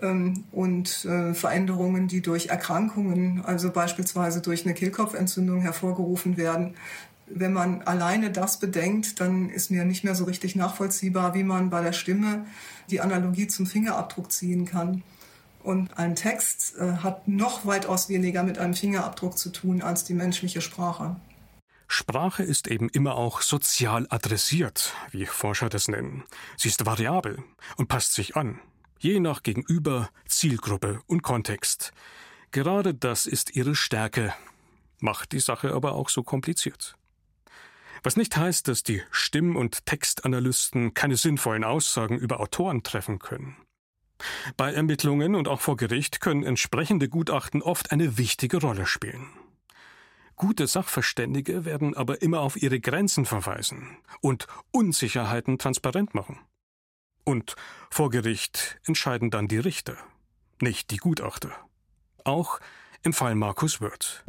ähm, 0.00 0.44
und 0.52 1.04
äh, 1.04 1.34
Veränderungen, 1.34 2.08
die 2.08 2.22
durch 2.22 2.46
Erkrankungen, 2.46 3.44
also 3.44 3.70
beispielsweise 3.70 4.40
durch 4.40 4.64
eine 4.64 4.74
Kehlkopfentzündung 4.74 5.60
hervorgerufen 5.60 6.36
werden, 6.36 6.74
wenn 7.30 7.52
man 7.52 7.82
alleine 7.82 8.30
das 8.30 8.58
bedenkt, 8.58 9.20
dann 9.20 9.50
ist 9.50 9.70
mir 9.70 9.84
nicht 9.84 10.04
mehr 10.04 10.14
so 10.14 10.24
richtig 10.24 10.56
nachvollziehbar, 10.56 11.34
wie 11.34 11.44
man 11.44 11.70
bei 11.70 11.82
der 11.82 11.92
Stimme 11.92 12.46
die 12.90 13.00
Analogie 13.00 13.46
zum 13.46 13.66
Fingerabdruck 13.66 14.32
ziehen 14.32 14.64
kann. 14.64 15.02
Und 15.62 15.98
ein 15.98 16.14
Text 16.14 16.76
äh, 16.78 16.98
hat 16.98 17.28
noch 17.28 17.66
weitaus 17.66 18.08
weniger 18.08 18.42
mit 18.42 18.58
einem 18.58 18.74
Fingerabdruck 18.74 19.36
zu 19.36 19.50
tun 19.50 19.82
als 19.82 20.04
die 20.04 20.14
menschliche 20.14 20.60
Sprache. 20.60 21.16
Sprache 21.88 22.42
ist 22.42 22.68
eben 22.68 22.90
immer 22.90 23.16
auch 23.16 23.40
sozial 23.40 24.06
adressiert, 24.10 24.92
wie 25.10 25.24
Forscher 25.24 25.70
das 25.70 25.88
nennen. 25.88 26.24
Sie 26.56 26.68
ist 26.68 26.84
variabel 26.84 27.42
und 27.76 27.88
passt 27.88 28.12
sich 28.12 28.36
an, 28.36 28.60
je 28.98 29.20
nach 29.20 29.42
Gegenüber, 29.42 30.10
Zielgruppe 30.26 31.00
und 31.06 31.22
Kontext. 31.22 31.92
Gerade 32.50 32.94
das 32.94 33.24
ist 33.24 33.56
ihre 33.56 33.74
Stärke, 33.74 34.34
macht 35.00 35.32
die 35.32 35.40
Sache 35.40 35.72
aber 35.72 35.94
auch 35.94 36.10
so 36.10 36.22
kompliziert. 36.22 36.97
Was 38.02 38.16
nicht 38.16 38.36
heißt, 38.36 38.68
dass 38.68 38.82
die 38.82 39.02
Stimm- 39.10 39.56
und 39.56 39.86
Textanalysten 39.86 40.94
keine 40.94 41.16
sinnvollen 41.16 41.64
Aussagen 41.64 42.18
über 42.18 42.40
Autoren 42.40 42.82
treffen 42.82 43.18
können. 43.18 43.56
Bei 44.56 44.72
Ermittlungen 44.72 45.34
und 45.34 45.48
auch 45.48 45.60
vor 45.60 45.76
Gericht 45.76 46.20
können 46.20 46.42
entsprechende 46.42 47.08
Gutachten 47.08 47.62
oft 47.62 47.92
eine 47.92 48.18
wichtige 48.18 48.58
Rolle 48.58 48.86
spielen. 48.86 49.30
Gute 50.36 50.66
Sachverständige 50.66 51.64
werden 51.64 51.96
aber 51.96 52.22
immer 52.22 52.40
auf 52.40 52.56
ihre 52.60 52.78
Grenzen 52.78 53.26
verweisen 53.26 53.98
und 54.20 54.46
Unsicherheiten 54.70 55.58
transparent 55.58 56.14
machen. 56.14 56.38
Und 57.24 57.56
vor 57.90 58.10
Gericht 58.10 58.80
entscheiden 58.86 59.30
dann 59.30 59.48
die 59.48 59.58
Richter, 59.58 59.96
nicht 60.60 60.90
die 60.90 60.96
Gutachter. 60.96 61.50
Auch 62.24 62.60
im 63.02 63.12
Fall 63.12 63.34
Markus 63.34 63.80
Wirth. 63.80 64.24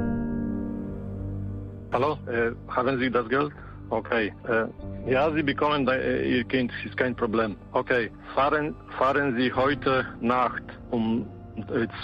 Hallo, 2.00 2.18
äh, 2.28 2.54
haben 2.70 2.98
Sie 2.98 3.12
das 3.12 3.28
Geld? 3.28 3.52
Okay. 3.90 4.32
Äh, 4.48 5.12
ja, 5.12 5.30
Sie 5.34 5.44
bekommen 5.44 5.86
äh, 5.86 6.38
Ihr 6.38 6.46
Kind, 6.46 6.72
ist 6.86 6.96
kein 6.96 7.14
Problem. 7.14 7.58
Okay. 7.74 8.10
Fahren, 8.34 8.74
fahren 8.98 9.36
Sie 9.36 9.52
heute 9.52 10.06
Nacht 10.22 10.64
um 10.92 11.28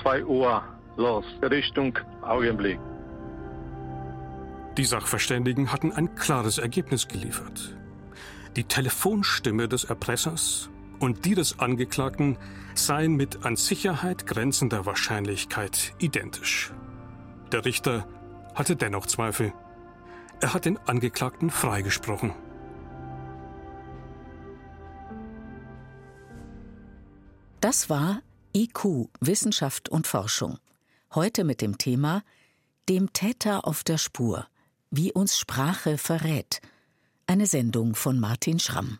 2 0.02 0.20
äh, 0.20 0.24
Uhr 0.24 0.62
los, 0.98 1.24
Richtung 1.44 1.98
Augenblick. 2.24 2.78
Die 4.78 4.84
Sachverständigen 4.84 5.72
hatten 5.72 5.94
ein 5.94 6.14
klares 6.16 6.58
Ergebnis 6.58 7.08
geliefert. 7.08 7.78
Die 8.58 8.66
Telefonstimme 8.66 9.70
des 9.70 9.86
Erpressers 9.86 10.70
und 11.00 11.24
die 11.24 11.36
des 11.36 11.60
Angeklagten 11.60 12.38
seien 12.74 13.16
mit 13.16 13.46
an 13.46 13.56
Sicherheit 13.56 14.28
grenzender 14.28 14.86
Wahrscheinlichkeit 14.86 15.94
identisch. 16.00 16.74
Der 17.54 17.64
Richter 17.64 18.06
hatte 18.56 18.76
dennoch 18.76 19.06
Zweifel. 19.06 19.54
Er 20.42 20.54
hat 20.54 20.66
den 20.66 20.78
Angeklagten 20.78 21.50
freigesprochen. 21.50 22.34
Das 27.62 27.90
war 27.90 28.22
IQ, 28.56 29.10
Wissenschaft 29.20 29.90
und 29.90 30.08
Forschung. 30.08 30.60
Heute 31.14 31.44
mit 31.44 31.62
dem 31.62 31.78
Thema 31.78 32.24
Dem 32.90 33.12
Täter 33.12 33.68
auf 33.68 33.84
der 33.84 33.98
Spur, 33.98 34.46
wie 34.92 35.12
uns 35.12 35.38
Sprache 35.38 35.98
verrät. 35.98 36.62
Eine 37.26 37.48
Sendung 37.48 37.96
von 37.96 38.20
Martin 38.20 38.60
Schramm. 38.60 39.00